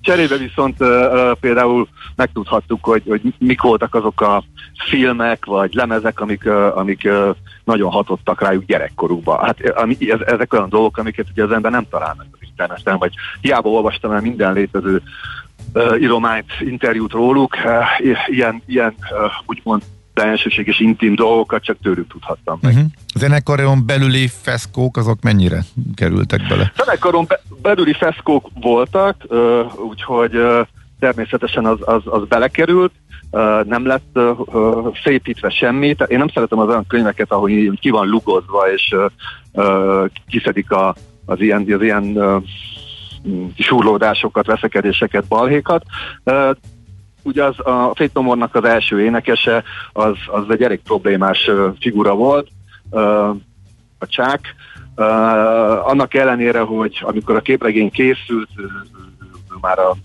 [0.00, 4.44] Cserébe viszont uh, például megtudhattuk, hogy, hogy mik voltak azok a
[4.88, 9.44] filmek vagy lemezek, amik, uh, amik uh, nagyon hatottak rájuk gyerekkorukban.
[9.44, 12.98] Hát ami, ez, ezek olyan dolgok, amiket ugye az ember nem talál meg az interneten,
[12.98, 15.02] vagy hiába olvastam el minden létező
[15.74, 19.82] uh, irományt, interjút róluk, uh, ilyen, ilyen uh, úgymond
[20.14, 22.72] bensőséges intim dolgokat csak tőlük tudhattam meg.
[22.72, 22.88] Uh-huh.
[23.14, 26.72] Zenekaron belüli feszkók azok mennyire kerültek bele?
[26.76, 29.38] Zenekaron be- belüli feszkók voltak, uh,
[29.88, 30.66] úgyhogy uh,
[30.98, 32.92] természetesen az, az, az belekerült,
[33.30, 35.96] uh, nem lett uh, szépítve semmi.
[36.06, 37.50] Én nem szeretem az olyan könyveket, ahol
[37.80, 40.94] ki van lugozva, és uh, uh, kiszedik a,
[41.26, 42.42] az ilyen, az ilyen uh,
[43.58, 45.84] súrlódásokat, veszekedéseket, balhékat.
[47.22, 49.62] Ugye az, a Fate no az első énekese,
[49.92, 51.50] az, az egy elég problémás
[51.80, 52.48] figura volt,
[53.98, 54.54] a csák.
[55.84, 58.48] Annak ellenére, hogy amikor a képregény készült,
[59.60, 59.96] már a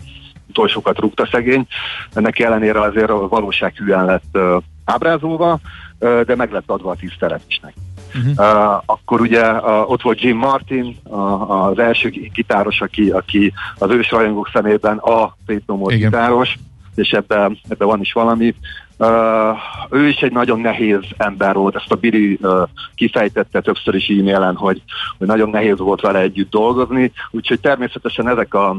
[0.48, 1.66] utolsókat rúgta szegény,
[2.12, 4.38] ennek ellenére azért a valóság hülyen lett
[4.84, 5.58] ábrázolva,
[5.98, 7.78] de meg lett adva a tisztelet is neki.
[8.14, 8.32] Uh-huh.
[8.36, 13.90] Uh, akkor ugye uh, ott volt Jim Martin, uh, az első gitáros, aki, aki az
[13.90, 16.58] ős rajongók szemében a Fate No gitáros,
[16.98, 18.54] és ebben ebbe van is valami.
[18.98, 19.56] Uh,
[19.90, 22.62] ő is egy nagyon nehéz ember volt, ezt a Biri uh,
[22.94, 24.82] kifejtette többször is e-mailen, hogy,
[25.18, 28.76] hogy nagyon nehéz volt vele együtt dolgozni, úgyhogy természetesen ezek a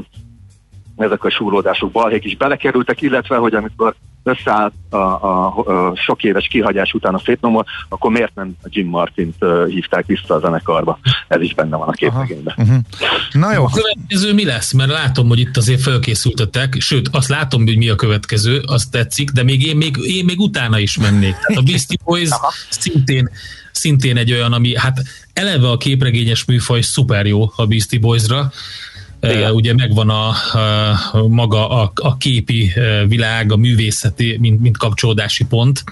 [0.96, 6.48] ezek a súrlódások, balhék is belekerültek, illetve, hogy amikor összeállt a, a, a sok éves
[6.48, 10.98] kihagyás után a Fétnomor, akkor miért nem a Jim Martint uh, hívták vissza a zenekarba?
[11.28, 12.54] Ez is benne van a képregényben.
[12.56, 12.76] Uh-huh.
[13.32, 13.64] Na jó.
[13.64, 14.72] A következő mi lesz?
[14.72, 19.30] Mert látom, hogy itt azért felkészültetek, sőt, azt látom, hogy mi a következő, azt tetszik,
[19.30, 21.34] de még én még, én még utána is mennék.
[21.34, 22.28] Tehát a Beastie Boys
[22.68, 23.30] szintén
[23.72, 25.02] szintén egy olyan, ami hát
[25.32, 28.52] eleve a képregényes műfaj szuper jó a Beastie Boysra,
[29.20, 29.52] igen.
[29.52, 30.28] ugye megvan a,
[31.12, 32.72] a maga a, a képi
[33.08, 35.84] világ, a művészeti, mint, mint kapcsolódási pont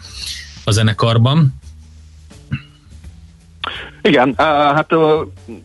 [0.65, 1.55] a zenekarban.
[4.03, 4.93] Igen, hát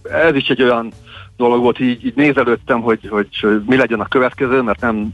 [0.03, 0.93] ez is egy olyan
[1.37, 3.27] dolog volt, így, így nézelődtem, hogy, hogy
[3.65, 5.13] mi legyen a következő, mert nem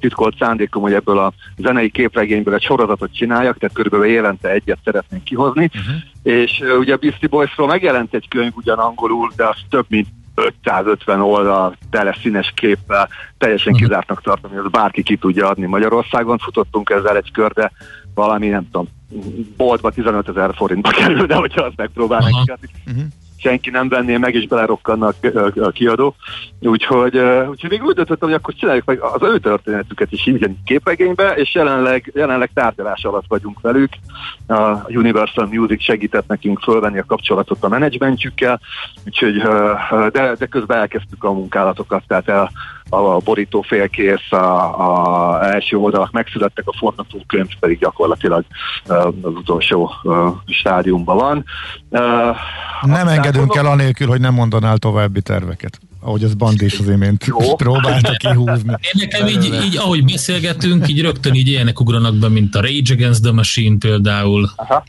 [0.00, 5.24] titkolt szándékom, hogy ebből a zenei képregényből egy sorozatot csináljak, tehát körülbelül évente egyet szeretnénk
[5.24, 5.94] kihozni, uh-huh.
[6.22, 11.20] és ugye a Beastie Boysról megjelent egy könyv ugyan angolul, de az több mint 550
[11.20, 13.08] oldal tele színes képpel,
[13.38, 13.88] teljesen uh-huh.
[13.88, 16.38] kizártnak tartom, hogy az bárki ki tudja adni Magyarországon.
[16.38, 17.72] Futottunk ezzel egy kör, de
[18.14, 18.88] valami, nem tudom,
[19.56, 22.56] boltba 15 ezer forintba kerül, de hogyha azt megpróbálnak uh-huh.
[22.86, 23.04] uh-huh
[23.44, 25.14] senki nem venné meg, és belerokkannak
[25.60, 26.14] a kiadó.
[26.60, 27.18] Úgyhogy,
[27.48, 31.54] úgyhogy még úgy döntöttem, hogy akkor csináljuk meg az ő történetüket is így képregénybe, és
[31.54, 33.88] jelenleg, jelenleg tárgyalás alatt vagyunk velük.
[34.46, 38.60] A Universal Music segített nekünk fölvenni a kapcsolatot a menedzsmentjükkel,
[39.06, 39.42] úgyhogy,
[40.12, 42.50] de, de közben elkezdtük a munkálatokat, tehát el,
[42.88, 48.44] a borító félkész, a, a első oldalak megszülettek, a forgatókönyv pedig gyakorlatilag
[48.86, 49.90] az utolsó
[50.46, 51.44] stádiumban van.
[52.82, 57.24] Nem engedünk el anélkül, hogy nem mondanál további terveket ahogy az Bandi is az imént
[57.24, 57.54] Jó.
[57.64, 58.70] próbálta kihúzni.
[58.92, 62.92] Én nekem így, így, ahogy beszélgetünk, így rögtön így ilyenek ugranak be, mint a Rage
[62.94, 64.50] Against the Machine például.
[64.56, 64.84] Aha.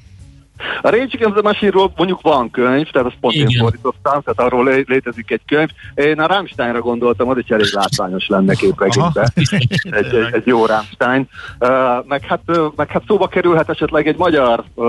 [0.81, 3.49] A Rage Against the Machine-ról mondjuk van könyv, tehát azt pont Igen.
[3.49, 5.69] én fordítottam, tehát arról lé- létezik egy könyv.
[5.95, 9.29] Én a Rammsteinra gondoltam, az egy elég látványos lenne képregénybe.
[9.35, 11.29] egy, egy, egy, jó Rammstein.
[11.59, 11.69] Uh,
[12.07, 14.87] meg, hát, uh, meg hát szóba kerülhet esetleg egy magyar uh,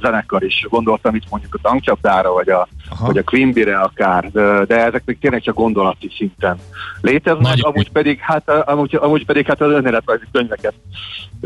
[0.00, 0.66] zenekar is.
[0.70, 2.68] Gondoltam itt mondjuk a tankcsapdára, vagy a,
[3.00, 6.58] vagy a Quimbire akár, de, de ezek még tényleg csak gondolati szinten
[7.00, 10.74] léteznek, Nagy amúgy pedig, hát, amúgy, amúgy pedig hát az önéletrajzi könyveket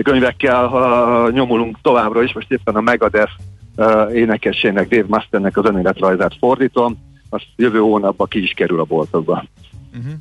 [0.03, 3.32] könyvekkel uh, nyomulunk továbbra is, most éppen a Megadeth
[3.76, 9.45] uh, énekesének, Dave Masternek az önéletrajzát fordítom, azt jövő hónapban ki is kerül a boltokba.
[9.97, 10.12] Uh-huh.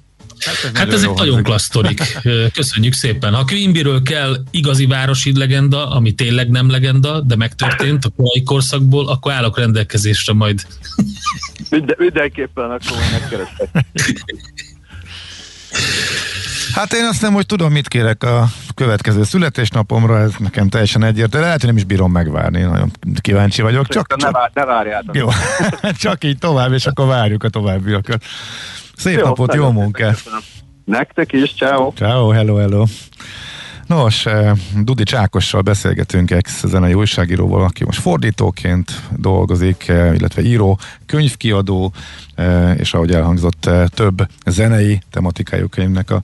[0.46, 2.18] Hát, ez hát ezek nagyon klassz sztorik.
[2.54, 3.34] Köszönjük szépen.
[3.34, 9.10] Ha Quimbyről kell igazi városi legenda, ami tényleg nem legenda, de megtörtént a korai korszakból,
[9.10, 10.62] akkor állok rendelkezésre majd.
[11.70, 13.70] Minden, mindenképpen akkor megkerestek.
[16.74, 21.46] Hát én azt nem, hogy tudom, mit kérek a következő születésnapomra, ez nekem teljesen egyértelmű.
[21.46, 23.88] Lehet, hogy nem is bírom megvárni, nagyon kíváncsi vagyok.
[23.88, 25.16] Csak, ne, vár, ne várjátok.
[25.16, 25.28] Jó,
[26.00, 28.24] csak így tovább, és akkor várjuk a továbbiakat.
[29.00, 30.24] Szép jó, napot, jó munkát!
[30.86, 31.92] Nektek is, ciao.
[31.96, 32.86] Ciao, hello, hello!
[33.88, 34.52] Nos, eh,
[34.84, 41.94] Dudi Csákossal beszélgetünk ex-zenei újságíróval, aki most fordítóként dolgozik, eh, illetve író, könyvkiadó,
[42.36, 46.22] eh, és ahogy elhangzott, több zenei tematikájú könyvnek a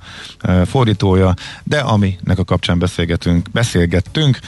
[0.66, 4.40] fordítója, de aminek a kapcsán beszélgetünk, beszélgettünk,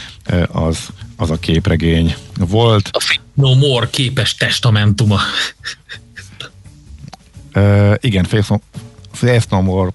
[0.52, 2.90] az, az a képregény volt.
[2.92, 5.20] A No More képes testamentuma.
[7.58, 8.24] Uh, igen,
[9.12, 9.90] Faith No More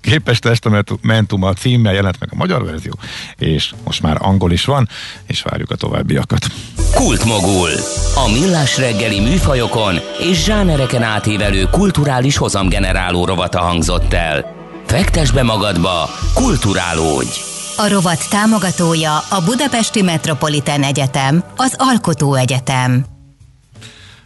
[0.00, 2.92] képes testamentum a címmel jelent meg a magyar verzió,
[3.36, 4.88] és most már angol is van,
[5.26, 6.46] és várjuk a továbbiakat.
[6.94, 7.70] Kultmogul.
[8.14, 14.54] A millás reggeli műfajokon és zsánereken átívelő kulturális hozamgeneráló rovata hangzott el.
[14.86, 17.40] Fektes be magadba, kulturálódj!
[17.76, 23.09] A rovat támogatója a Budapesti Metropolitán Egyetem, az Alkotó Egyetem.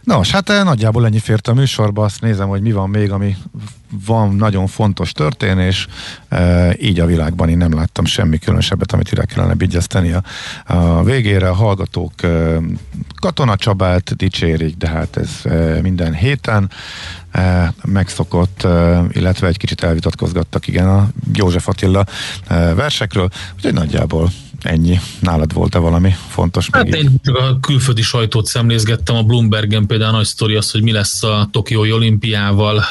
[0.05, 3.35] Nos, hát eh, nagyjából ennyi fért a műsorba, azt nézem, hogy mi van még, ami
[4.05, 5.87] van nagyon fontos történés,
[6.29, 10.23] e, így a világban én nem láttam semmi különösebbet, amit ide kellene bigyezteni a,
[10.65, 11.49] a végére.
[11.49, 12.57] A hallgatók e,
[13.19, 16.69] Katona Csabát dicsérik, de hát ez e, minden héten
[17.31, 22.05] e, megszokott, e, illetve egy kicsit elvitatkozgattak, igen, a József Attila
[22.47, 24.29] e, versekről, úgyhogy nagyjából
[24.65, 24.99] Ennyi.
[25.19, 26.67] Nálad volt-e valami fontos?
[26.71, 30.91] Hát én csak a külföldi sajtót szemlézgettem, a Bloombergen például nagy sztori az, hogy mi
[30.91, 32.83] lesz a Tokiói olimpiával.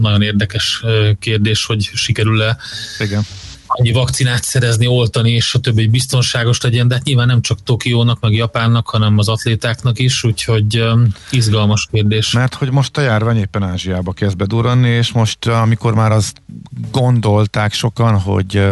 [0.00, 0.84] Nagyon érdekes
[1.18, 2.56] kérdés, hogy sikerül-e
[2.98, 3.22] Igen
[3.66, 8.20] annyi vakcinát szerezni, oltani, és a többi biztonságos legyen, de hát nyilván nem csak Tokiónak,
[8.20, 12.32] meg Japánnak, hanem az atlétáknak is, úgyhogy um, izgalmas kérdés.
[12.32, 16.42] Mert hogy most a járvány éppen Ázsiába kezd bedurranni, és most amikor már azt
[16.90, 18.62] gondolták sokan, hogy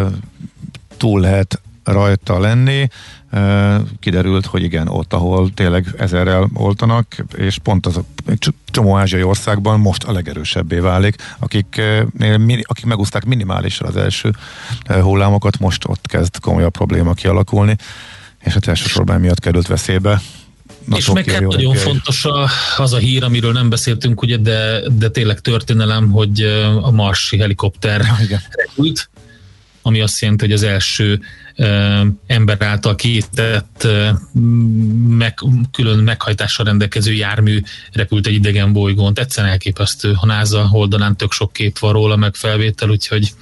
[0.96, 2.88] túl lehet rajta lenni.
[4.00, 8.04] Kiderült, hogy igen, ott, ahol tényleg ezerrel oltanak, és pont az a
[8.64, 11.80] csomó ázsiai országban most a legerősebbé válik, akik,
[12.62, 14.34] akik megúzták minimálisra az első
[14.86, 17.76] hullámokat, most ott kezd komolyabb probléma kialakulni,
[18.40, 20.20] és hát elsősorban miatt került veszélybe.
[20.84, 24.80] Na, és meg hát nagyon fontos a, az a hír, amiről nem beszéltünk, ugye, de,
[24.88, 26.42] de tényleg történelem, hogy
[26.82, 28.04] a marsi helikopter
[28.50, 29.10] repült,
[29.82, 31.20] ami azt jelenti, hogy az első
[32.26, 34.08] ember által kétett uh,
[35.08, 35.38] meg,
[35.72, 37.60] külön meghajtással rendelkező jármű
[37.92, 39.12] repült egy idegen bolygón.
[39.14, 40.14] Egyszerűen elképesztő.
[40.20, 43.34] A NASA oldalán tök sok kép van róla, meg felvétel, úgyhogy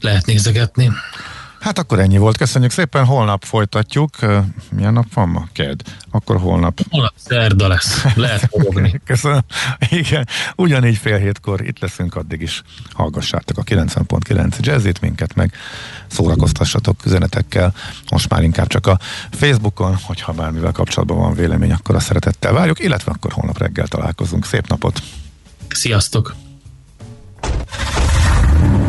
[0.00, 0.90] lehet nézegetni.
[1.66, 2.36] Hát akkor ennyi volt.
[2.36, 4.16] Köszönjük szépen, holnap folytatjuk.
[4.70, 5.48] Milyen nap van ma?
[5.52, 5.80] Ked.
[6.10, 6.80] Akkor holnap.
[6.90, 8.04] Holnap szerda lesz.
[8.14, 9.00] Lehet fogni.
[9.04, 9.40] Köszönöm.
[9.90, 12.62] Igen, ugyanígy fél hétkor itt leszünk, addig is
[12.92, 15.52] hallgassátok a 90.9 jazzit minket, meg
[16.06, 17.74] szórakoztassatok üzenetekkel.
[18.10, 18.98] Most már inkább csak a
[19.30, 24.44] Facebookon, hogyha bármivel kapcsolatban van vélemény, akkor a szeretettel várjuk, illetve akkor holnap reggel találkozunk.
[24.44, 25.02] Szép napot!
[25.68, 26.34] Sziasztok!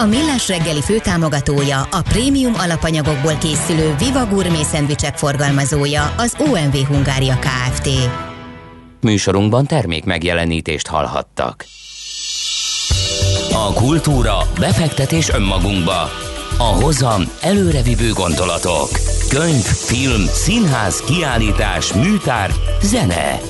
[0.00, 7.38] A Millás reggeli főtámogatója, a prémium alapanyagokból készülő Viva Gourmet szendvicsek forgalmazója, az OMV Hungária
[7.38, 7.88] Kft.
[9.00, 11.64] Műsorunkban termék megjelenítést hallhattak.
[13.52, 16.10] A kultúra, befektetés önmagunkba.
[16.58, 18.88] A hozam előrevívő gondolatok.
[19.28, 22.50] Könyv, film, színház, kiállítás, műtár,
[22.82, 23.49] zene.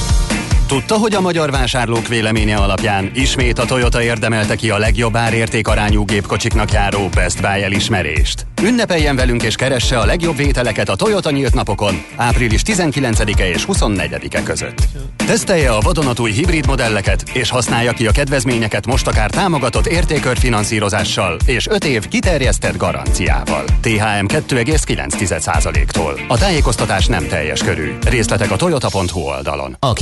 [0.71, 6.05] Tudta, hogy a magyar vásárlók véleménye alapján ismét a Toyota érdemelte ki a legjobb árértékarányú
[6.05, 8.45] gépkocsiknak járó Best Buy elismerést?
[8.63, 14.43] Ünnepeljen velünk és keresse a legjobb vételeket a Toyota nyílt napokon április 19-e és 24-e
[14.43, 14.87] között.
[15.15, 21.67] Tesztelje a vadonatúj hibrid modelleket és használja ki a kedvezményeket most akár támogatott értékörfinanszírozással és
[21.67, 23.63] 5 év kiterjesztett garanciával.
[23.81, 26.19] THM 2,9%-tól.
[26.27, 27.91] A tájékoztatás nem teljes körű.
[28.03, 29.75] Részletek a toyota.hu oldalon.
[29.79, 29.93] A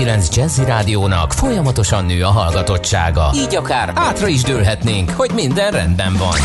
[0.00, 3.30] 90.9 Jazzy Rádiónak folyamatosan nő a hallgatottsága.
[3.34, 6.36] Így akár átra is dőlhetnénk, hogy minden rendben van.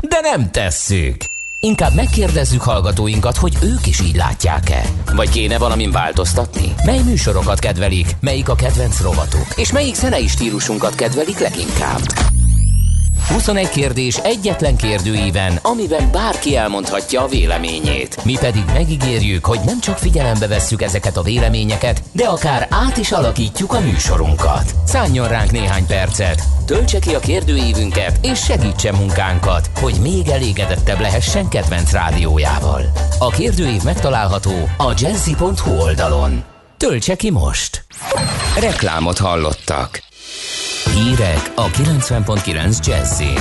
[0.00, 1.16] De nem tesszük.
[1.60, 4.82] Inkább megkérdezzük hallgatóinkat, hogy ők is így látják-e.
[5.14, 6.74] Vagy kéne valamin változtatni?
[6.84, 12.00] Mely műsorokat kedvelik, melyik a kedvenc rovatuk, és melyik zenei stílusunkat kedvelik leginkább?
[13.28, 18.24] 21 kérdés egyetlen kérdőíven, amiben bárki elmondhatja a véleményét.
[18.24, 23.12] Mi pedig megígérjük, hogy nem csak figyelembe vesszük ezeket a véleményeket, de akár át is
[23.12, 24.74] alakítjuk a műsorunkat.
[24.84, 31.48] Szálljon ránk néhány percet, töltse ki a kérdőívünket, és segítse munkánkat, hogy még elégedettebb lehessen
[31.48, 32.82] kedvenc rádiójával.
[33.18, 36.44] A kérdőív megtalálható a jazzy.hu oldalon.
[36.76, 37.84] Töltse ki most!
[38.60, 40.07] Reklámot hallottak.
[40.94, 43.40] Hírek a 90.9 Jazzin.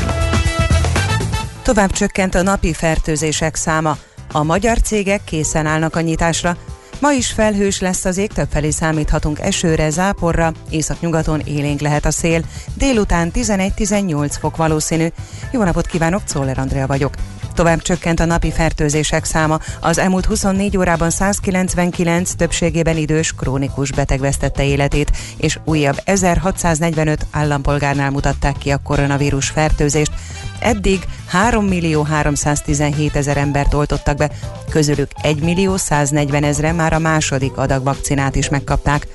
[1.64, 3.98] Tovább csökkent a napi fertőzések száma.
[4.32, 6.58] A magyar cégek készen állnak a nyitásra.
[7.00, 12.42] Ma is felhős lesz az ég, többfelé számíthatunk esőre, záporra, északnyugaton élénk lehet a szél.
[12.74, 15.08] Délután 11-18 fok valószínű.
[15.52, 17.14] Jó napot kívánok, Czoller Andrea vagyok.
[17.58, 19.60] Tovább csökkent a napi fertőzések száma.
[19.80, 28.12] Az elmúlt 24 órában 199 többségében idős, krónikus beteg vesztette életét, és újabb 1645 állampolgárnál
[28.12, 30.12] mutatták ki a koronavírus fertőzést.
[30.60, 34.30] Eddig 3 millió 317 ezer embert oltottak be,
[34.70, 39.08] közülük 1 millió 140 ezre már a második adag vakcinát is megkapták.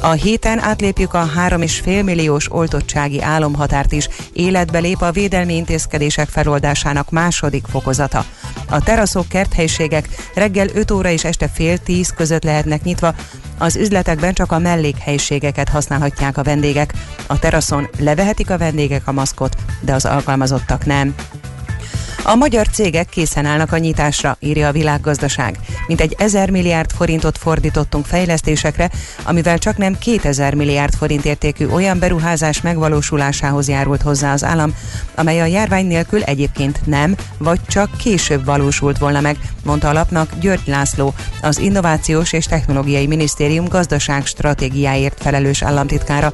[0.00, 7.10] A héten átlépjük a 3,5 milliós oltottsági álomhatárt is, életbe lép a védelmi intézkedések feloldásának
[7.10, 8.24] második fokozata.
[8.68, 13.14] A teraszok, kerthelyiségek reggel 5 óra és este fél 10 között lehetnek nyitva,
[13.58, 16.92] az üzletekben csak a mellékhelyiségeket használhatják a vendégek.
[17.26, 21.14] A teraszon levehetik a vendégek a maszkot, de az alkalmazottak nem.
[22.28, 25.58] A magyar cégek készen állnak a nyitásra, írja a világgazdaság.
[25.86, 28.90] Mint egy 1000 milliárd forintot fordítottunk fejlesztésekre,
[29.22, 34.74] amivel csak nem 2000 milliárd forint értékű olyan beruházás megvalósulásához járult hozzá az állam,
[35.14, 40.38] amely a járvány nélkül egyébként nem, vagy csak később valósult volna meg, mondta a lapnak
[40.40, 46.32] György László, az Innovációs és Technológiai Minisztérium gazdaság stratégiáért felelős államtitkára.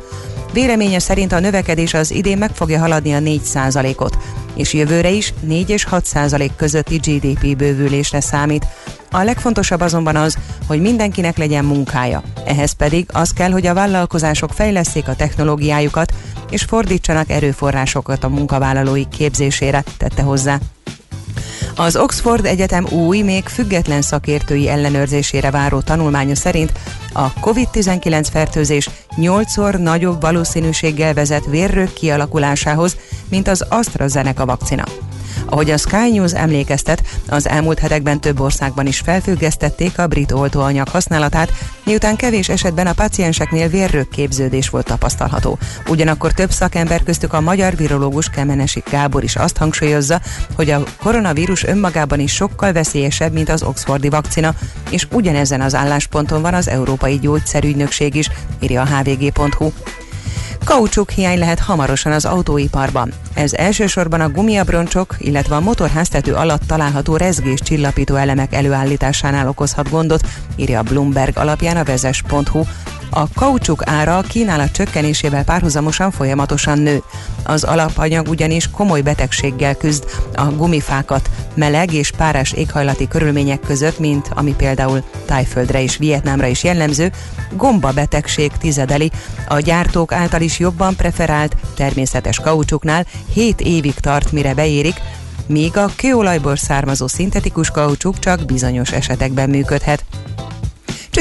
[0.52, 3.40] Véleménye szerint a növekedés az idén meg fogja haladni a 4
[3.96, 4.18] ot
[4.54, 8.66] és jövőre is 4 és 6 százalék közötti GDP bővülésre számít.
[9.10, 10.36] A legfontosabb azonban az,
[10.66, 12.22] hogy mindenkinek legyen munkája.
[12.44, 16.12] Ehhez pedig az kell, hogy a vállalkozások fejleszték a technológiájukat,
[16.50, 20.58] és fordítsanak erőforrásokat a munkavállalói képzésére, tette hozzá.
[21.76, 26.72] Az Oxford Egyetem új, még független szakértői ellenőrzésére váró tanulmánya szerint
[27.12, 32.96] a COVID-19 fertőzés 8-szor nagyobb valószínűséggel vezet vérrők kialakulásához,
[33.28, 34.84] mint az AstraZeneca vakcina.
[35.46, 40.88] Ahogy a Sky News emlékeztet, az elmúlt hetekben több országban is felfüggesztették a brit oltóanyag
[40.88, 41.52] használatát,
[41.84, 45.58] miután kevés esetben a pacienseknél vérrökképződés volt tapasztalható.
[45.88, 50.20] Ugyanakkor több szakember köztük a magyar virológus Kemenesi Gábor is azt hangsúlyozza,
[50.56, 54.54] hogy a koronavírus önmagában is sokkal veszélyesebb, mint az Oxfordi vakcina,
[54.90, 58.30] és ugyanezen az állásponton van az Európai Gyógyszerügynökség is,
[58.60, 59.70] írja a hvg.hu.
[60.64, 63.12] Kaucsuk hiány lehet hamarosan az autóiparban.
[63.34, 70.26] Ez elsősorban a gumiabroncsok, illetve a motorháztető alatt található rezgés csillapító elemek előállításánál okozhat gondot,
[70.56, 72.62] írja a Bloomberg alapján a vezes.hu.
[73.14, 77.02] A kaucsuk ára kínálat csökkenésével párhuzamosan folyamatosan nő.
[77.44, 80.04] Az alapanyag ugyanis komoly betegséggel küzd
[80.34, 86.64] a gumifákat meleg és párás éghajlati körülmények között, mint ami például Tájföldre és Vietnámra is
[86.64, 87.12] jellemző,
[87.56, 89.10] gomba betegség tizedeli.
[89.48, 95.00] A gyártók által is jobban preferált természetes kaucsuknál 7 évig tart, mire beérik,
[95.46, 100.04] míg a kőolajból származó szintetikus kaucsuk csak bizonyos esetekben működhet.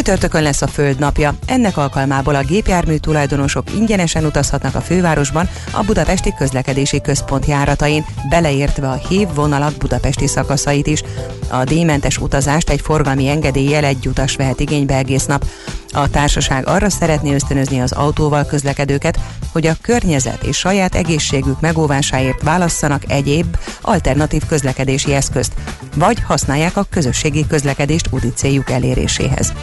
[0.01, 1.33] Csütörtökön lesz a Föld napja.
[1.45, 8.89] Ennek alkalmából a gépjármű tulajdonosok ingyenesen utazhatnak a fővárosban a Budapesti Közlekedési Központ járatain, beleértve
[8.89, 11.03] a hív vonalak budapesti szakaszait is.
[11.49, 15.45] A díjmentes utazást egy forgalmi engedéllyel egy utas vehet igénybe egész nap.
[15.91, 19.19] A társaság arra szeretné ösztönözni az autóval közlekedőket,
[19.51, 25.53] hogy a környezet és saját egészségük megóvásáért válasszanak egyéb alternatív közlekedési eszközt,
[25.95, 29.53] vagy használják a közösségi közlekedést úti céljuk eléréséhez.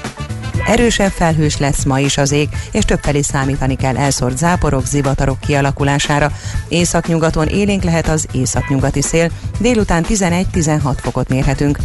[0.69, 6.33] Erősen felhős lesz ma is az ég, és többfelé számítani kell elszórt záporok, zivatarok kialakulására.
[6.69, 11.79] Északnyugaton élénk lehet az északnyugati szél, délután 11-16 fokot mérhetünk.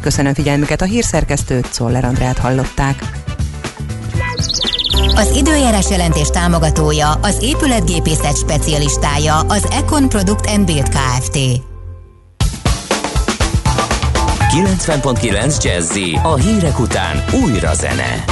[0.00, 3.02] Köszönöm figyelmüket a hírszerkesztőt, Czoller Andrát hallották.
[5.14, 11.67] Az időjárás jelentés támogatója, az épületgépészet specialistája, az Econ Product and Build Kft.
[14.48, 18.24] 90.9 Jazzy a hírek után újra zene.